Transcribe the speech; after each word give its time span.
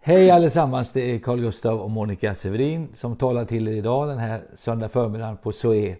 Hej 0.00 0.30
allesammans, 0.30 0.92
det 0.92 1.14
är 1.14 1.18
Carl 1.18 1.40
Gustav 1.40 1.80
och 1.80 1.90
Monica 1.90 2.34
Severin 2.34 2.88
som 2.94 3.16
talar 3.16 3.44
till 3.44 3.68
er 3.68 3.72
idag 3.72 4.08
den 4.08 4.18
här 4.18 4.42
söndag 4.54 4.88
förmiddagen 4.88 5.36
på 5.36 5.52
SOE. 5.52 5.96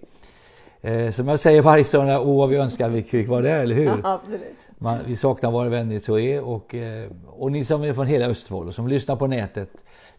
Eh, 0.80 1.10
som 1.10 1.28
jag 1.28 1.40
säger 1.40 1.62
varje 1.62 1.84
söndag, 1.84 2.20
åh 2.20 2.38
vad 2.38 2.48
vi 2.48 2.56
önskar 2.56 2.88
vi 2.88 3.02
fick 3.02 3.28
vara 3.28 3.40
där, 3.40 3.60
eller 3.60 3.74
hur? 3.74 3.84
Ja, 3.84 3.98
absolut. 4.02 4.56
Man, 4.78 4.98
vi 5.06 5.16
saknar 5.16 5.50
våra 5.50 5.68
vänner 5.68 5.96
i 5.96 6.00
SOE 6.00 6.40
och, 6.40 6.74
eh, 6.74 7.10
och 7.26 7.52
ni 7.52 7.64
som 7.64 7.82
är 7.82 7.92
från 7.92 8.06
hela 8.06 8.26
Östfold 8.26 8.68
och 8.68 8.74
som 8.74 8.88
lyssnar 8.88 9.16
på 9.16 9.26
nätet 9.26 9.70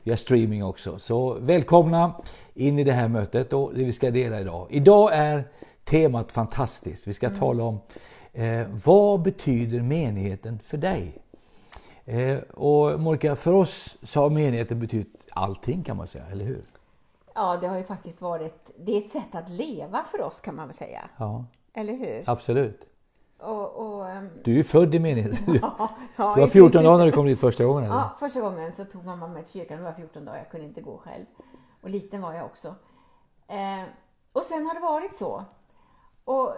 via 0.04 0.18
streaming 0.18 0.64
också. 0.64 1.00
Så 1.00 1.38
välkomna 1.40 2.14
in 2.54 2.80
i 2.80 2.84
det 2.84 2.92
här 2.92 3.08
mötet 3.08 3.54
och 3.54 3.72
det 3.76 3.84
vi 3.84 3.94
ska 3.94 4.12
dela 4.12 4.42
idag. 4.42 4.68
Idag 4.70 5.10
är 5.14 5.44
temat 5.84 6.32
fantastiskt. 6.32 7.08
Vi 7.08 7.14
ska 7.14 7.28
mm. 7.28 7.40
tala 7.40 7.64
om 7.64 7.80
eh, 8.34 8.68
vad 8.86 9.22
betyder 9.22 9.82
menigheten 9.82 10.60
för 10.60 10.78
dig? 10.78 11.25
Eh, 12.06 12.38
och 12.38 13.00
Monica, 13.00 13.36
för 13.36 13.54
oss 13.54 13.98
så 14.04 14.22
har 14.22 14.30
menigheten 14.30 14.80
betytt 14.80 15.28
allting 15.32 15.84
kan 15.84 15.98
man 15.98 16.08
säga, 16.08 16.26
eller 16.26 16.46
hur? 16.46 16.62
Ja, 17.34 17.58
det 17.58 17.68
har 17.68 17.78
ju 17.78 17.84
faktiskt 17.84 18.22
varit, 18.22 18.72
det 18.78 18.98
är 18.98 19.02
ett 19.02 19.12
sätt 19.12 19.36
att 19.36 19.50
leva 19.50 20.04
för 20.12 20.22
oss 20.22 20.42
kan 20.42 20.56
man 20.56 20.68
väl 20.68 20.76
säga. 20.76 21.02
Ja. 21.18 21.46
Eller 21.74 21.94
hur? 21.94 22.24
Absolut. 22.26 22.88
Och, 23.40 23.76
och, 23.76 24.06
um... 24.06 24.30
Du 24.44 24.52
är 24.52 24.56
ju 24.56 24.64
född 24.64 24.96
i 24.96 25.00
menigheten. 25.00 25.60
Ja, 25.62 25.90
ja, 26.16 26.34
du 26.36 26.42
var 26.42 26.48
14 26.48 26.84
dagar 26.84 26.98
när 26.98 27.06
du 27.06 27.12
kom 27.12 27.26
dit 27.26 27.40
första 27.40 27.66
gången? 27.66 27.84
Eller? 27.84 27.96
Ja, 27.96 28.16
första 28.20 28.42
gången 28.42 28.74
så 28.74 28.86
tog 28.86 29.06
mamma 29.06 29.28
mig 29.28 29.44
till 29.44 29.54
kyrkan. 29.54 29.78
Jag 29.78 29.86
var 29.86 29.94
14 29.94 30.26
dagar, 30.26 30.38
jag 30.38 30.50
kunde 30.50 30.68
inte 30.68 30.82
gå 30.82 30.98
själv. 30.98 31.26
Och 31.82 31.90
liten 31.90 32.22
var 32.22 32.34
jag 32.34 32.46
också. 32.46 32.76
Eh, 33.48 33.84
och 34.34 34.44
sen 34.44 34.66
har 34.66 34.74
det 34.74 34.80
varit 34.80 35.16
så. 35.16 35.46
Och 36.24 36.56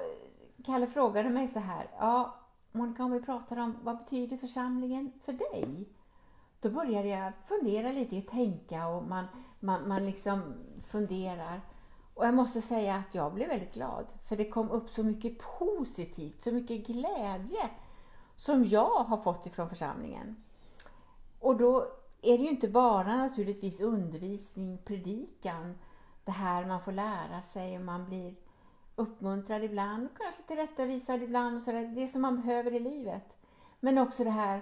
Kalle 0.65 0.87
frågade 0.87 1.29
mig 1.29 1.47
så 1.47 1.59
här, 1.59 1.87
ja, 1.99 2.35
Monica, 2.77 3.03
om 3.03 3.11
vi 3.11 3.21
pratar 3.21 3.57
om 3.57 3.75
vad 3.83 3.97
betyder 3.97 4.37
församlingen 4.37 5.11
för 5.25 5.33
dig? 5.33 5.89
Då 6.61 6.69
började 6.69 7.07
jag 7.07 7.33
fundera 7.47 7.91
lite, 7.91 8.21
tänka 8.21 8.87
och 8.87 9.03
man, 9.03 9.25
man, 9.59 9.87
man 9.87 10.05
liksom 10.05 10.53
funderar. 10.87 11.61
Och 12.13 12.25
jag 12.25 12.33
måste 12.33 12.61
säga 12.61 12.95
att 12.95 13.15
jag 13.15 13.33
blev 13.33 13.47
väldigt 13.47 13.73
glad, 13.73 14.05
för 14.29 14.37
det 14.37 14.49
kom 14.49 14.71
upp 14.71 14.89
så 14.89 15.03
mycket 15.03 15.37
positivt, 15.59 16.41
så 16.41 16.51
mycket 16.51 16.87
glädje 16.87 17.69
som 18.35 18.65
jag 18.65 19.03
har 19.03 19.17
fått 19.17 19.45
ifrån 19.45 19.69
församlingen. 19.69 20.35
Och 21.39 21.57
då 21.57 21.87
är 22.21 22.37
det 22.37 22.43
ju 22.43 22.49
inte 22.49 22.67
bara 22.67 23.17
naturligtvis 23.17 23.79
undervisning, 23.79 24.77
predikan, 24.77 25.77
det 26.25 26.31
här 26.31 26.65
man 26.65 26.81
får 26.81 26.91
lära 26.91 27.41
sig 27.41 27.77
och 27.77 27.85
man 27.85 28.05
blir 28.05 28.35
uppmuntrad 28.97 29.63
ibland, 29.63 30.09
kanske 30.17 30.43
tillrättavisad 30.43 31.23
ibland 31.23 31.55
och 31.55 31.61
sådär. 31.61 31.87
Det 31.95 32.07
som 32.07 32.21
man 32.21 32.35
behöver 32.35 32.73
i 32.73 32.79
livet. 32.79 33.37
Men 33.79 33.97
också 33.97 34.23
det 34.23 34.29
här, 34.29 34.61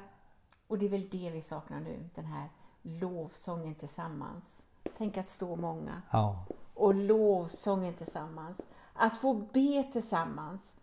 och 0.67 0.77
det 0.77 0.85
är 0.85 0.89
väl 0.89 1.09
det 1.09 1.29
vi 1.29 1.41
saknar 1.41 1.79
nu, 1.79 2.09
den 2.15 2.25
här 2.25 2.49
lovsången 2.81 3.75
tillsammans. 3.75 4.61
Tänk 4.97 5.17
att 5.17 5.29
stå 5.29 5.55
många. 5.55 6.01
Ja. 6.11 6.45
Och 6.73 6.95
lovsången 6.95 7.93
tillsammans. 7.93 8.61
Att 8.93 9.17
få 9.17 9.33
be 9.33 9.83
tillsammans. 9.91 10.75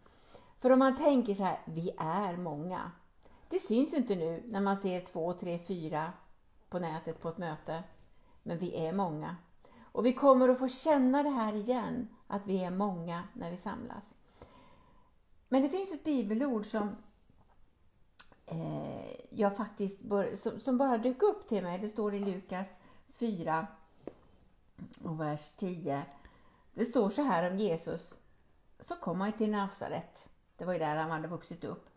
För 0.61 0.71
om 0.71 0.79
man 0.79 0.97
tänker 0.97 1.35
så 1.35 1.43
här, 1.43 1.59
vi 1.65 1.91
är 1.99 2.37
många. 2.37 2.91
Det 3.49 3.61
syns 3.61 3.95
inte 3.95 4.15
nu 4.17 4.43
när 4.47 4.61
man 4.61 4.77
ser 4.77 5.01
två, 5.01 5.33
tre, 5.33 5.59
fyra 5.59 6.13
på 6.69 6.79
nätet 6.79 7.21
på 7.21 7.29
ett 7.29 7.39
möte. 7.39 7.83
Men 8.43 8.59
vi 8.59 8.87
är 8.87 8.93
många. 8.93 9.37
Och 9.93 10.07
vi 10.07 10.13
kommer 10.13 10.49
att 10.49 10.59
få 10.59 10.69
känna 10.69 11.23
det 11.23 11.31
här 11.31 11.55
igen 11.55 12.09
att 12.27 12.47
vi 12.47 12.65
är 12.65 12.71
många 12.71 13.23
när 13.33 13.51
vi 13.51 13.57
samlas. 13.57 14.15
Men 15.49 15.63
det 15.63 15.69
finns 15.69 15.93
ett 15.93 16.05
bibelord 16.05 16.67
som 16.67 16.97
eh, 18.47 19.11
jag 19.31 19.57
faktiskt 19.57 20.01
bör, 20.01 20.37
som, 20.37 20.61
som, 20.61 20.79
bara 20.79 20.99
dök 20.99 21.23
upp 21.23 21.49
till 21.49 21.63
mig. 21.63 21.79
Det 21.79 21.89
står 21.89 22.15
i 22.15 22.19
Lukas 22.21 22.67
4 23.13 23.67
och 25.05 25.21
vers 25.21 25.53
10. 25.57 26.03
Det 26.75 26.85
står 26.85 27.11
så 27.11 27.23
här 27.23 27.51
om 27.51 27.59
Jesus. 27.59 28.15
Så 28.81 28.97
kom 28.97 29.21
han 29.21 29.33
till 29.33 29.51
Nasaret. 29.51 30.29
Det 30.57 30.65
var 30.65 30.73
ju 30.73 30.79
där 30.79 30.97
han 30.97 31.11
hade 31.11 31.29
vuxit 31.29 31.65
upp. 31.65 31.89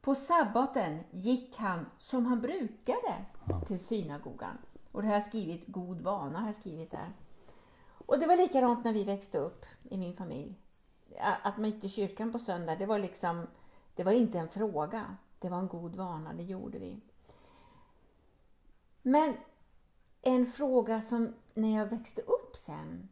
På 0.00 0.14
sabbaten 0.14 0.98
gick 1.10 1.56
han 1.56 1.86
som 1.98 2.26
han 2.26 2.40
brukade 2.40 3.24
till 3.66 3.80
synagogan. 3.80 4.58
Och 4.96 5.02
det 5.02 5.08
har 5.08 5.14
jag 5.14 5.26
skrivit, 5.26 5.66
god 5.66 6.00
vana 6.00 6.40
har 6.40 6.46
jag 6.46 6.56
skrivit 6.56 6.90
där. 6.90 7.12
Och 8.06 8.18
det 8.18 8.26
var 8.26 8.36
likadant 8.36 8.84
när 8.84 8.92
vi 8.92 9.04
växte 9.04 9.38
upp 9.38 9.66
i 9.82 9.96
min 9.96 10.16
familj. 10.16 10.54
Att 11.18 11.56
man 11.56 11.70
gick 11.70 11.80
till 11.80 11.90
kyrkan 11.90 12.32
på 12.32 12.38
söndag, 12.38 12.76
det 12.76 12.86
var 12.86 12.98
liksom, 12.98 13.46
det 13.94 14.04
var 14.04 14.12
inte 14.12 14.38
en 14.38 14.48
fråga. 14.48 15.16
Det 15.38 15.48
var 15.48 15.58
en 15.58 15.68
god 15.68 15.94
vana, 15.94 16.32
det 16.32 16.42
gjorde 16.42 16.78
vi. 16.78 17.00
Men 19.02 19.36
en 20.22 20.46
fråga 20.46 21.02
som 21.02 21.34
när 21.54 21.76
jag 21.76 21.86
växte 21.86 22.20
upp 22.20 22.56
sen, 22.56 23.08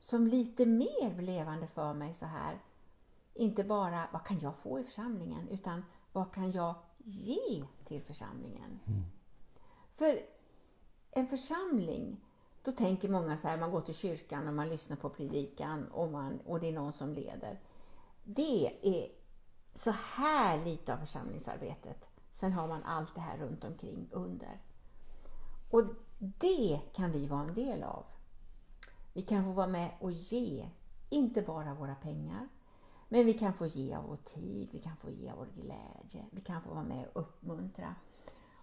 som 0.00 0.26
lite 0.26 0.66
mer 0.66 1.14
blev 1.14 1.20
levande 1.20 1.66
för 1.66 1.94
mig 1.94 2.14
så 2.14 2.26
här. 2.26 2.58
Inte 3.34 3.64
bara 3.64 4.08
vad 4.12 4.24
kan 4.24 4.40
jag 4.40 4.56
få 4.56 4.80
i 4.80 4.84
församlingen, 4.84 5.48
utan 5.48 5.84
vad 6.12 6.32
kan 6.34 6.52
jag 6.52 6.74
ge 6.98 7.64
till 7.84 8.02
församlingen? 8.02 8.80
Mm. 8.86 9.02
För 9.96 10.39
en 11.10 11.26
församling 11.26 12.20
då 12.62 12.72
tänker 12.72 13.08
många 13.08 13.36
så 13.36 13.48
här, 13.48 13.58
man 13.58 13.70
går 13.70 13.80
till 13.80 13.94
kyrkan 13.94 14.48
och 14.48 14.54
man 14.54 14.68
lyssnar 14.68 14.96
på 14.96 15.10
predikan 15.10 15.88
och, 15.88 16.10
man, 16.12 16.40
och 16.46 16.60
det 16.60 16.68
är 16.68 16.72
någon 16.72 16.92
som 16.92 17.12
leder. 17.12 17.60
Det 18.24 18.78
är 18.82 19.08
så 19.74 19.90
här 19.90 20.64
lite 20.64 20.94
av 20.94 20.98
församlingsarbetet. 20.98 22.08
Sen 22.32 22.52
har 22.52 22.68
man 22.68 22.82
allt 22.82 23.14
det 23.14 23.20
här 23.20 23.38
runt 23.38 23.64
omkring 23.64 24.08
under. 24.10 24.60
Och 25.70 25.82
det 26.18 26.80
kan 26.92 27.12
vi 27.12 27.26
vara 27.26 27.40
en 27.40 27.54
del 27.54 27.82
av. 27.82 28.04
Vi 29.12 29.22
kan 29.22 29.44
få 29.44 29.52
vara 29.52 29.66
med 29.66 29.90
och 30.00 30.12
ge, 30.12 30.68
inte 31.08 31.42
bara 31.42 31.74
våra 31.74 31.94
pengar, 31.94 32.48
men 33.08 33.26
vi 33.26 33.34
kan 33.34 33.52
få 33.52 33.66
ge 33.66 33.94
av 33.94 34.04
vår 34.04 34.16
tid, 34.16 34.68
vi 34.72 34.78
kan 34.78 34.96
få 34.96 35.10
ge 35.10 35.30
av 35.30 35.38
vår 35.38 35.62
glädje, 35.62 36.26
vi 36.30 36.40
kan 36.40 36.62
få 36.62 36.70
vara 36.70 36.84
med 36.84 37.06
och 37.12 37.20
uppmuntra. 37.20 37.94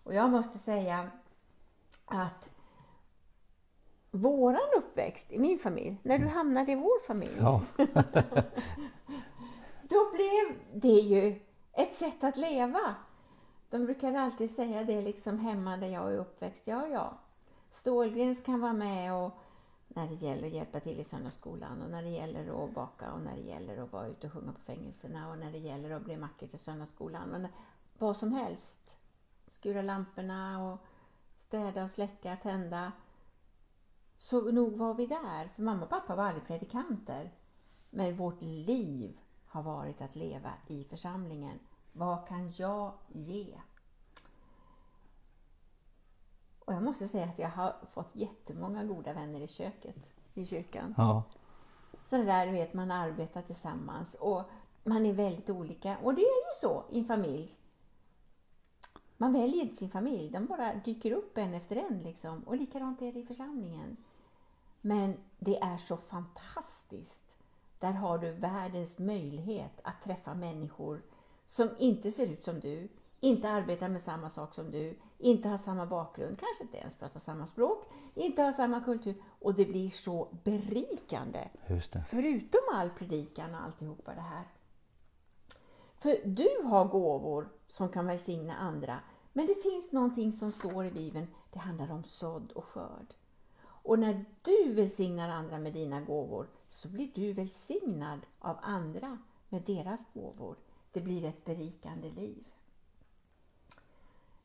Och 0.04 0.14
jag 0.14 0.30
måste 0.30 0.58
säga 0.58 1.12
att 2.08 2.50
våran 4.12 4.70
uppväxt 4.78 5.32
i 5.32 5.40
min 5.40 5.60
familj, 5.60 5.98
när 6.04 6.18
du 6.18 6.24
mm. 6.24 6.36
hamnade 6.36 6.72
i 6.72 6.76
vår 6.76 7.08
familj, 7.08 7.38
ja. 7.40 7.62
då 9.82 10.12
blev 10.14 10.60
det 10.74 10.88
ju 10.88 11.40
ett 11.74 11.94
sätt 11.94 12.24
att 12.24 12.38
leva. 12.38 12.96
De 13.70 13.86
brukar 13.86 14.14
alltid 14.14 14.56
säga 14.56 14.84
det 14.84 15.02
liksom 15.02 15.40
hemma 15.40 15.78
där 15.78 15.88
jag 15.88 16.14
är 16.14 16.18
uppväxt. 16.18 16.68
Ja, 16.68 16.88
ja, 16.88 17.18
Stålgrens 17.72 18.44
kan 18.44 18.62
vara 18.62 18.74
med 18.74 19.14
och 19.14 19.32
när 19.88 20.08
det 20.08 20.16
gäller 20.16 20.48
att 20.48 20.54
hjälpa 20.54 20.80
till 20.80 21.00
i 21.00 21.04
söndagsskolan 21.04 21.82
och 21.82 21.90
när 21.90 22.04
det 22.04 22.10
gäller 22.10 22.64
att 22.64 22.74
baka 22.74 23.12
och 23.12 23.22
när 23.22 23.36
det 23.36 23.42
gäller 23.42 23.78
att 23.78 23.92
vara 23.92 24.08
ute 24.08 24.28
och 24.28 24.34
sjunga 24.34 24.54
på 24.54 24.60
fängelserna 24.60 25.30
och 25.30 25.38
när 25.38 25.52
det 25.52 25.58
gäller 25.58 25.92
att 25.92 26.02
bli 26.02 26.18
mackor 26.18 26.48
till 26.48 26.60
söndagsskolan. 26.60 27.34
Och 27.34 27.42
när, 27.42 27.52
vad 27.98 28.18
som 28.18 28.34
helst. 28.34 28.98
Skura 29.48 29.82
lamporna 29.82 30.72
och 30.72 30.80
städa 31.48 31.84
och 31.84 31.92
släcka, 31.92 32.38
tända. 32.44 32.92
Så 34.16 34.52
nog 34.52 34.78
var 34.78 34.94
vi 34.94 35.06
där, 35.06 35.48
för 35.56 35.62
mamma 35.62 35.84
och 35.84 35.90
pappa 35.90 36.16
var 36.16 36.24
aldrig 36.24 36.48
predikanter. 36.48 37.32
Men 37.90 38.16
vårt 38.16 38.42
liv 38.42 39.20
har 39.46 39.64
varit 39.64 40.02
att 40.02 40.16
leva 40.16 40.54
i 40.68 40.84
församlingen. 40.84 41.60
Vad 41.92 42.28
kan 42.28 42.52
jag 42.58 42.94
ge? 43.08 43.58
Och 46.60 46.74
jag 46.74 46.84
måste 46.84 47.08
säga 47.08 47.26
att 47.26 47.40
jag 47.40 47.50
har 47.50 47.76
fått 47.94 48.16
jättemånga 48.16 48.84
goda 48.84 49.14
vänner 49.14 49.40
i 49.42 49.48
köket 49.48 50.14
i 50.34 50.46
kyrkan. 50.46 50.94
Ja. 50.98 51.24
Så 52.10 52.18
där 52.18 52.46
du 52.46 52.52
vet, 52.52 52.74
man 52.74 52.92
arbetar 52.92 53.42
tillsammans 53.42 54.14
och 54.14 54.44
man 54.84 55.06
är 55.06 55.14
väldigt 55.14 55.50
olika. 55.50 55.98
Och 55.98 56.14
det 56.14 56.22
är 56.22 56.26
ju 56.26 56.60
så 56.62 56.84
i 56.92 57.00
en 57.00 57.06
familj. 57.06 57.58
Man 59.18 59.34
väljer 59.34 59.64
inte 59.64 59.76
sin 59.76 59.90
familj, 59.90 60.30
de 60.30 60.46
bara 60.46 60.74
dyker 60.74 61.12
upp 61.12 61.38
en 61.38 61.54
efter 61.54 61.76
en 61.76 62.04
liksom. 62.04 62.44
Och 62.44 62.58
likadant 62.58 63.02
är 63.02 63.14
det 63.14 63.20
i 63.20 63.26
församlingen. 63.26 63.98
Men 64.82 65.14
det 65.40 65.58
är 65.58 65.78
så 65.78 65.98
fantastiskt. 65.98 67.24
Där 67.80 67.92
har 67.92 68.18
du 68.18 68.32
världens 68.32 69.00
möjlighet 69.00 69.80
att 69.84 70.04
träffa 70.04 70.34
människor 70.34 71.02
som 71.46 71.70
inte 71.78 72.12
ser 72.12 72.28
ut 72.28 72.44
som 72.44 72.60
du, 72.60 72.90
inte 73.20 73.50
arbetar 73.50 73.90
med 73.90 74.02
samma 74.02 74.30
sak 74.30 74.54
som 74.54 74.72
du, 74.72 75.00
inte 75.18 75.50
har 75.50 75.58
samma 75.58 75.86
bakgrund, 75.86 76.40
kanske 76.40 76.64
inte 76.64 76.78
ens 76.78 76.96
pratar 76.96 77.20
samma 77.20 77.48
språk, 77.48 77.86
inte 78.16 78.42
har 78.42 78.52
samma 78.52 78.82
kultur. 78.82 79.16
Och 79.40 79.54
det 79.54 79.66
blir 79.66 79.90
så 79.90 80.28
berikande. 80.44 81.50
Förutom 82.10 82.62
all 82.74 82.90
predikan 82.90 83.56
och 83.56 83.62
alltihopa 83.62 84.16
det 84.16 84.22
här. 84.22 84.44
För 86.00 86.22
du 86.26 86.50
har 86.64 86.86
gåvor 86.86 87.50
som 87.68 87.90
kan 87.90 88.06
välsigna 88.06 88.56
andra. 88.56 89.00
Men 89.34 89.48
det 89.48 89.64
finns 89.64 89.92
någonting 89.92 90.34
som 90.34 90.52
står 90.52 90.86
i 90.86 90.92
Bibeln, 90.92 91.28
det 91.52 91.60
handlar 91.60 91.92
om 91.92 92.04
sådd 92.04 92.52
och 92.52 92.66
skörd. 92.66 93.14
Och 93.60 94.00
när 94.00 94.26
du 94.44 94.74
välsignar 94.74 95.30
andra 95.30 95.58
med 95.60 95.74
dina 95.74 96.02
gåvor 96.02 96.48
så 96.68 96.88
blir 96.88 97.12
du 97.16 97.34
välsignad 97.34 98.20
av 98.40 98.58
andra 98.62 99.18
med 99.50 99.62
deras 99.62 100.06
gåvor. 100.14 100.56
Det 100.92 101.02
blir 101.02 101.26
ett 101.26 101.46
berikande 101.46 102.10
liv. 102.10 102.44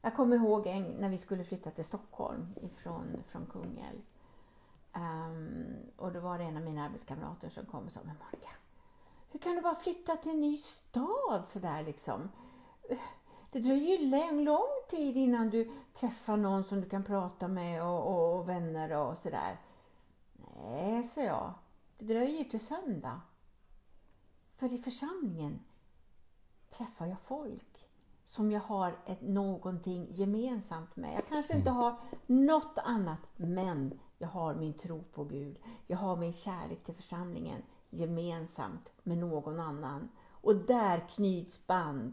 Jag 0.01 0.17
kommer 0.17 0.37
ihåg 0.37 0.67
en, 0.67 0.83
när 0.83 1.09
vi 1.09 1.19
skulle 1.19 1.45
flytta 1.45 1.71
till 1.71 1.85
Stockholm 1.85 2.55
ifrån, 2.61 3.23
från 3.29 3.47
Kungälv. 3.47 4.01
Um, 4.95 5.77
och 5.97 6.13
då 6.13 6.21
var 6.21 6.39
det 6.39 6.45
en 6.45 6.57
av 6.57 6.63
mina 6.63 6.85
arbetskamrater 6.85 7.49
som 7.49 7.67
kom 7.67 7.87
och 7.87 7.93
sa, 7.93 8.01
men 8.05 8.17
Monica, 8.19 8.51
hur 9.32 9.38
kan 9.38 9.55
du 9.55 9.61
bara 9.61 9.75
flytta 9.75 10.17
till 10.17 10.31
en 10.31 10.40
ny 10.40 10.56
stad 10.56 11.49
sådär 11.49 11.82
liksom? 11.82 12.29
Det 13.50 13.61
dröjer 13.61 13.99
ju 13.99 14.06
lång, 14.06 14.44
lång 14.44 14.69
tid 14.90 15.17
innan 15.17 15.50
du 15.50 15.73
träffar 15.94 16.37
någon 16.37 16.64
som 16.64 16.81
du 16.81 16.88
kan 16.88 17.05
prata 17.05 17.49
med 17.49 17.82
och, 17.82 18.06
och, 18.06 18.38
och 18.38 18.49
vänner 18.49 18.96
och 18.96 19.19
sådär. 19.19 19.61
Nej, 20.56 21.05
sa 21.05 21.20
jag. 21.20 21.55
Det 21.99 22.05
dröjer 22.05 22.44
till 22.44 22.67
söndag. 22.67 23.20
För 24.52 24.73
i 24.73 24.79
församlingen 24.79 25.61
träffar 26.70 27.06
jag 27.06 27.20
folk 27.20 27.88
som 28.25 28.52
jag 28.52 28.61
har 28.61 28.96
ett, 29.06 29.23
någonting 29.23 30.06
gemensamt 30.11 30.96
med. 30.96 31.14
Jag 31.14 31.26
kanske 31.29 31.56
inte 31.56 31.70
har 31.70 31.96
något 32.26 32.79
annat, 32.79 33.20
men 33.37 34.00
jag 34.19 34.29
har 34.29 34.55
min 34.55 34.75
tro 34.75 35.02
på 35.02 35.25
Gud. 35.25 35.58
Jag 35.87 35.96
har 35.96 36.17
min 36.17 36.32
kärlek 36.32 36.84
till 36.84 36.94
församlingen 36.94 37.62
gemensamt 37.93 38.93
med 39.03 39.19
någon 39.19 39.61
annan. 39.61 40.09
Och 40.31 40.56
där 40.56 41.09
knyts 41.09 41.67
band. 41.67 42.12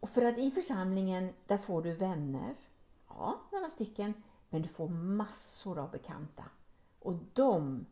Och 0.00 0.08
för 0.08 0.24
att 0.24 0.38
i 0.38 0.50
församlingen, 0.50 1.32
där 1.46 1.58
får 1.58 1.82
du 1.82 1.92
vänner. 1.92 2.54
Ja, 3.08 3.40
några 3.52 3.70
stycken. 3.70 4.14
Men 4.48 4.62
du 4.62 4.68
får 4.68 4.88
massor 4.88 5.78
av 5.78 5.90
bekanta. 5.90 6.44
Och 6.98 7.14
de, 7.32 7.86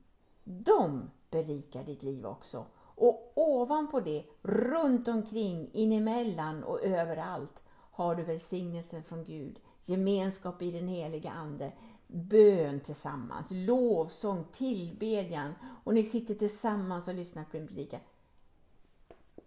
de 0.44 1.11
berikar 1.31 1.85
ditt 1.85 2.02
liv 2.02 2.26
också. 2.26 2.67
Och 2.76 3.32
ovanpå 3.35 4.00
det, 4.00 4.25
runt 4.43 5.08
omkring, 5.08 5.70
inemellan 5.73 6.64
och 6.64 6.85
överallt 6.85 7.62
har 7.90 8.14
du 8.14 8.23
välsignelsen 8.23 9.02
från 9.02 9.25
Gud, 9.25 9.61
gemenskap 9.85 10.62
i 10.62 10.70
den 10.70 10.88
heliga 10.88 11.31
Ande, 11.31 11.73
bön 12.08 12.81
tillsammans, 12.81 13.46
lovsång, 13.50 14.44
tillbedjan 14.52 15.55
och 15.84 15.94
ni 15.94 16.05
sitter 16.05 16.34
tillsammans 16.34 17.08
och 17.08 17.14
lyssnar 17.14 17.44
på 17.44 17.56
en 17.56 17.66
predikan. 17.66 18.00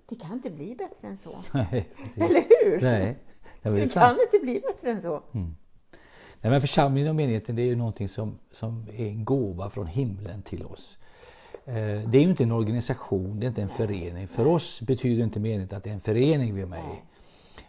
Det 0.09 0.15
kan 0.15 0.33
inte 0.33 0.51
bli 0.51 0.75
bättre 0.75 1.07
än 1.07 1.17
så. 1.17 1.29
Nej, 1.53 1.89
Eller 2.15 2.65
hur? 2.65 2.81
Nej, 2.81 3.17
det, 3.61 3.69
det 3.69 3.93
kan 3.93 4.17
inte 4.21 4.39
bli 4.41 4.59
bättre 4.59 4.91
än 4.91 5.01
så. 5.01 5.23
Mm. 5.33 5.55
Nej, 6.41 6.51
men 6.51 6.61
församlingen 6.61 7.09
och 7.09 7.15
menigheten 7.15 7.55
det 7.55 7.61
är 7.61 7.65
ju 7.67 7.75
någonting 7.75 8.09
som, 8.09 8.39
som 8.51 8.87
är 8.97 9.05
en 9.05 9.25
gåva 9.25 9.69
från 9.69 9.87
himlen 9.87 10.41
till 10.41 10.65
oss. 10.65 10.97
Eh, 11.65 11.73
det 12.09 12.17
är 12.17 12.21
ju 12.21 12.29
inte 12.29 12.43
en 12.43 12.51
organisation, 12.51 13.39
det 13.39 13.45
är 13.45 13.47
inte 13.47 13.61
en 13.61 13.69
förening. 13.69 14.27
För 14.27 14.47
oss 14.47 14.81
betyder 14.81 15.23
inte 15.23 15.39
menigheten 15.39 15.77
att 15.77 15.83
det 15.83 15.89
är 15.89 15.93
en 15.93 15.99
förening 15.99 16.55
vi 16.55 16.61
är 16.61 16.65
med 16.65 16.79
i. 16.79 17.01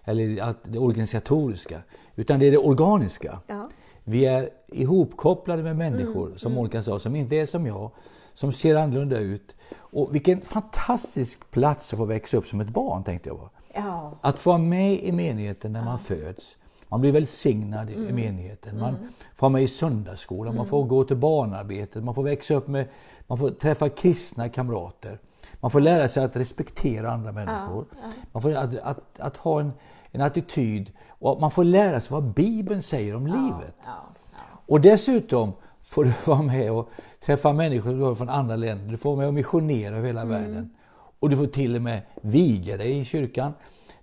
Eller 0.04 0.42
att 0.42 0.58
det 0.62 0.78
organisatoriska. 0.78 1.82
Utan 2.16 2.40
det 2.40 2.46
är 2.46 2.50
det 2.50 2.58
organiska. 2.58 3.40
Ja. 3.46 3.70
Vi 4.04 4.24
är 4.26 4.48
ihopkopplade 4.72 5.62
med 5.62 5.76
människor, 5.76 6.26
Mm, 6.26 6.38
som 6.38 6.52
Monica 6.52 6.82
sa, 6.82 6.98
som 6.98 7.16
inte 7.16 7.36
är 7.36 7.46
som 7.46 7.66
jag, 7.66 7.90
som 8.34 8.52
ser 8.52 8.76
annorlunda 8.76 9.18
ut. 9.18 9.54
Och 9.78 10.14
vilken 10.14 10.40
fantastisk 10.40 11.50
plats 11.50 11.92
att 11.92 11.98
få 11.98 12.04
växa 12.04 12.36
upp 12.36 12.46
som 12.46 12.60
ett 12.60 12.68
barn, 12.68 13.04
tänkte 13.04 13.28
jag. 13.28 13.50
Ja. 13.74 14.18
Att 14.20 14.38
få 14.38 14.50
vara 14.50 14.58
med 14.58 14.92
i 14.92 15.12
menigheten 15.12 15.72
när 15.72 15.84
man 15.84 15.98
föds. 15.98 16.56
Man 16.88 17.00
blir 17.00 17.12
välsignad 17.12 17.90
i 17.90 17.94
Mm. 17.94 18.14
menigheten. 18.14 18.80
Man 18.80 18.94
får 19.34 19.46
vara 19.46 19.52
med 19.52 19.62
i 19.62 19.68
söndagsskolan, 19.68 20.56
man 20.56 20.66
får 20.66 20.84
gå 20.84 21.04
till 21.04 21.16
barnarbetet, 21.16 22.04
man 22.04 22.14
får 22.14 22.22
växa 22.22 22.54
upp 22.54 22.68
med, 22.68 22.86
man 23.26 23.38
får 23.38 23.50
träffa 23.50 23.88
kristna 23.88 24.48
kamrater. 24.48 25.18
Man 25.60 25.70
får 25.70 25.80
lära 25.80 26.08
sig 26.08 26.24
att 26.24 26.36
respektera 26.36 27.12
andra 27.12 27.32
människor. 27.32 27.84
Man 28.32 28.42
får 28.42 28.54
att, 28.54 28.78
att, 28.78 29.20
att 29.20 29.36
ha 29.36 29.60
en, 29.60 29.72
en 30.12 30.20
attityd 30.20 30.92
och 31.08 31.40
man 31.40 31.50
får 31.50 31.64
lära 31.64 32.00
sig 32.00 32.12
vad 32.12 32.24
Bibeln 32.24 32.82
säger 32.82 33.16
om 33.16 33.26
livet. 33.26 33.76
Ja. 33.84 33.92
Ja. 34.32 34.38
Och 34.66 34.80
dessutom 34.80 35.52
får 35.82 36.04
du 36.04 36.12
vara 36.26 36.42
med 36.42 36.72
och 36.72 36.90
träffa 37.20 37.52
människor 37.52 38.14
från 38.14 38.28
andra 38.28 38.56
länder. 38.56 38.90
Du 38.90 38.96
får 38.96 39.10
vara 39.10 39.18
med 39.18 39.28
och 39.28 39.34
missionera 39.34 39.96
över 39.96 40.06
hela 40.06 40.24
världen. 40.24 40.70
Och 41.20 41.30
du 41.30 41.36
får 41.36 41.46
till 41.46 41.76
och 41.76 41.82
med 41.82 42.02
viga 42.22 42.76
dig 42.76 42.98
i 42.98 43.04
kyrkan. 43.04 43.52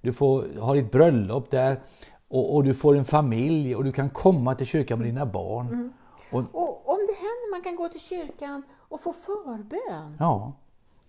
Du 0.02 0.14
får 0.14 0.60
ha 0.60 0.74
ditt 0.74 0.92
bröllop 0.92 1.52
där. 1.52 1.80
Och, 2.28 2.56
och 2.56 2.64
du 2.64 2.74
får 2.74 2.96
en 2.98 3.06
familj 3.06 3.76
och 3.76 3.84
du 3.84 3.92
kan 3.92 4.10
komma 4.10 4.56
till 4.56 4.66
kyrkan 4.68 5.00
med 5.00 5.08
dina 5.08 5.26
barn. 5.26 5.94
Och, 6.32 6.40
Och 6.52 6.90
om 6.90 6.98
det 7.08 7.14
händer, 7.14 7.52
man 7.52 7.62
kan 7.62 7.76
gå 7.76 7.88
till 7.88 8.02
kyrkan 8.02 8.64
och 8.90 9.02
få 9.02 9.14
förbön. 9.14 10.16
ja, 10.20 10.54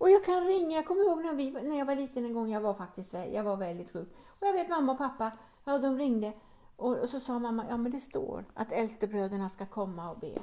Och 0.01 0.09
jag 0.09 0.25
kan 0.25 0.47
ringa, 0.47 0.75
jag 0.75 0.85
kommer 0.85 1.01
ihåg 1.03 1.23
när, 1.23 1.33
vi, 1.33 1.51
när 1.51 1.77
jag 1.77 1.85
var 1.85 1.95
liten 1.95 2.25
en 2.25 2.33
gång, 2.33 2.49
jag 2.49 2.61
var 2.61 2.73
faktiskt 2.73 3.13
jag 3.33 3.43
var 3.43 3.57
väldigt 3.57 3.91
sjuk. 3.91 4.07
Och 4.27 4.47
jag 4.47 4.53
vet 4.53 4.69
mamma 4.69 4.91
och 4.91 4.97
pappa, 4.97 5.31
ja 5.65 5.77
de 5.77 5.97
ringde. 5.97 6.33
Och, 6.75 6.97
och 6.97 7.09
så 7.09 7.19
sa 7.19 7.39
mamma, 7.39 7.65
ja 7.69 7.77
men 7.77 7.91
det 7.91 7.99
står 7.99 8.45
att 8.53 8.71
äldstebröderna 8.71 9.49
ska 9.49 9.65
komma 9.65 10.11
och 10.11 10.19
be. 10.19 10.33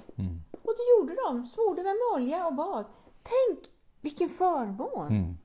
Och 0.63 0.75
det 0.77 0.99
gjorde 0.99 1.17
de, 1.29 1.47
smorde 1.47 1.83
med 1.83 1.95
olja 2.15 2.47
och 2.47 2.55
bad. 2.55 2.85
Tänk 3.23 3.65
vilken 4.01 4.29
förmån! 4.29 5.37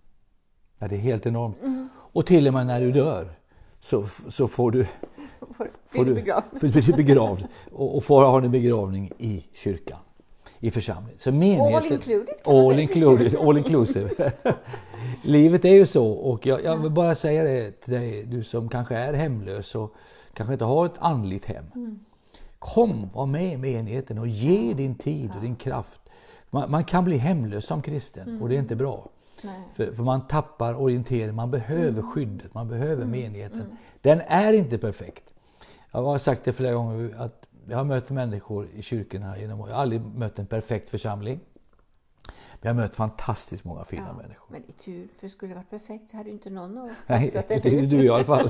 ja, 0.79 0.87
det 0.87 0.95
är 0.95 0.99
helt 0.99 1.25
enormt. 1.25 1.57
Och 1.95 2.25
till 2.25 2.47
och 2.47 2.53
med 2.53 2.67
när 2.67 2.81
du 2.81 2.91
dör 2.91 3.35
så, 3.79 4.03
så 4.29 4.47
får 4.47 4.71
du 4.71 4.87
Får, 5.39 5.67
får 5.85 6.05
du, 6.05 6.15
får 6.59 6.67
du 6.67 6.81
bli 6.81 6.93
begravd 6.93 7.47
och, 7.71 7.95
och 7.95 8.03
får 8.03 8.23
ha 8.23 8.43
en 8.43 8.51
begravning 8.51 9.11
i 9.17 9.45
kyrkan, 9.53 9.99
i 10.63 10.71
församlingen. 10.71 11.19
Så 11.19 11.31
menigheten, 11.31 11.75
All 11.75 11.91
included, 11.91 12.35
All 12.43 12.79
included, 12.79 13.35
all 13.35 13.57
inclusive. 13.57 14.09
Livet 15.23 15.65
är 15.65 15.73
ju 15.73 15.85
så 15.85 16.07
och 16.07 16.45
jag, 16.45 16.63
jag 16.63 16.77
vill 16.77 16.91
bara 16.91 17.15
säga 17.15 17.43
det 17.43 17.71
till 17.71 17.93
dig, 17.93 18.23
du 18.23 18.43
som 18.43 18.69
kanske 18.69 18.95
är 18.95 19.13
hemlös 19.13 19.75
och 19.75 19.95
kanske 20.33 20.53
inte 20.53 20.65
har 20.65 20.85
ett 20.85 20.97
andligt 20.99 21.45
hem. 21.45 21.65
Mm. 21.75 21.99
Kom, 22.59 23.09
var 23.13 23.25
med 23.25 23.53
i 23.53 23.57
menigheten 23.57 24.17
och 24.17 24.27
ge 24.27 24.73
din 24.73 24.95
tid 24.95 25.31
och 25.35 25.41
din 25.41 25.55
kraft. 25.55 26.01
Man, 26.49 26.71
man 26.71 26.83
kan 26.83 27.03
bli 27.03 27.17
hemlös 27.17 27.65
som 27.65 27.81
kristen 27.81 28.41
och 28.41 28.49
det 28.49 28.55
är 28.55 28.59
inte 28.59 28.75
bra. 28.75 28.93
Mm. 28.93 29.53
Nej. 29.53 29.55
Mm. 29.55 29.69
För, 29.73 29.95
för 29.95 30.03
man 30.03 30.27
tappar 30.27 30.81
orientering, 30.81 31.35
man 31.35 31.51
behöver 31.51 32.01
skyddet, 32.01 32.53
man 32.53 32.67
behöver 32.67 33.05
menigheten. 33.05 33.77
Den 34.01 34.21
är 34.27 34.53
inte 34.53 34.77
perfekt. 34.77 35.33
Jag 35.91 36.03
har 36.03 36.17
sagt 36.17 36.43
det 36.43 36.53
flera 36.53 36.73
gånger 36.73 37.15
att 37.17 37.45
jag 37.69 37.77
har 37.77 37.83
mött 37.83 38.09
människor 38.09 38.67
i 38.75 38.81
kyrkorna 38.81 39.37
genom 39.39 39.59
Jag 39.59 39.75
har 39.75 39.81
aldrig 39.81 40.01
mött 40.05 40.39
en 40.39 40.45
perfekt 40.45 40.89
församling. 40.89 41.39
Men 42.61 42.69
jag 42.69 42.69
har 42.69 42.81
mött 42.81 42.95
fantastiskt 42.95 43.63
många 43.63 43.83
fina 43.83 44.05
Ja, 44.09 44.13
människor. 44.21 44.47
men 44.51 44.63
är 44.67 44.71
tur, 44.73 45.07
för 45.19 45.27
skulle 45.27 45.51
det 45.53 45.55
varit 45.55 45.69
perfekt 45.69 46.09
så 46.09 46.17
hade 46.17 46.29
inte 46.29 46.49
någon 46.49 46.77
av 46.77 46.85
oss 46.85 46.91
Nej, 47.07 47.31
platsat, 47.31 47.49
det 47.49 47.55
eller 47.65 47.77
är 47.77 47.81
hur? 47.81 47.87
du 47.87 48.03
i 48.03 48.09
alla 48.09 48.23
fall. 48.23 48.49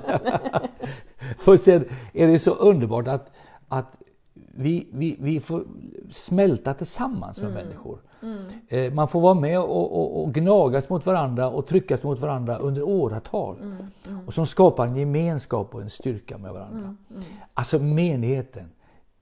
och 1.48 1.60
sen 1.60 1.86
är 2.14 2.28
det 2.28 2.40
så 2.40 2.52
underbart 2.52 3.08
att, 3.08 3.32
att 3.68 3.96
vi, 4.56 4.88
vi, 4.94 5.18
vi 5.20 5.40
får 5.40 5.64
smälta 6.10 6.74
tillsammans 6.74 7.42
med 7.42 7.54
människor. 7.54 8.00
Eh, 8.68 8.94
Man 8.94 9.08
får 9.08 9.22
vara 9.22 9.34
med 9.34 9.60
och, 9.60 10.00
och, 10.00 10.24
och 10.24 10.34
gnagas 10.34 10.90
mot 10.90 11.06
varandra 11.06 11.50
och 11.50 11.68
tryckas 11.68 12.04
mot 12.04 12.20
varandra 12.20 12.58
under 12.58 12.84
åratal. 12.84 13.58
Och 14.28 14.34
som 14.34 14.46
skapar 14.46 14.88
en 14.88 14.96
gemenskap 14.96 15.76
och 15.76 15.82
en 15.82 15.90
styrka 15.90 16.38
med 16.38 16.54
varandra. 16.54 16.96
Alltså 17.54 17.80
menigheten, 17.80 18.72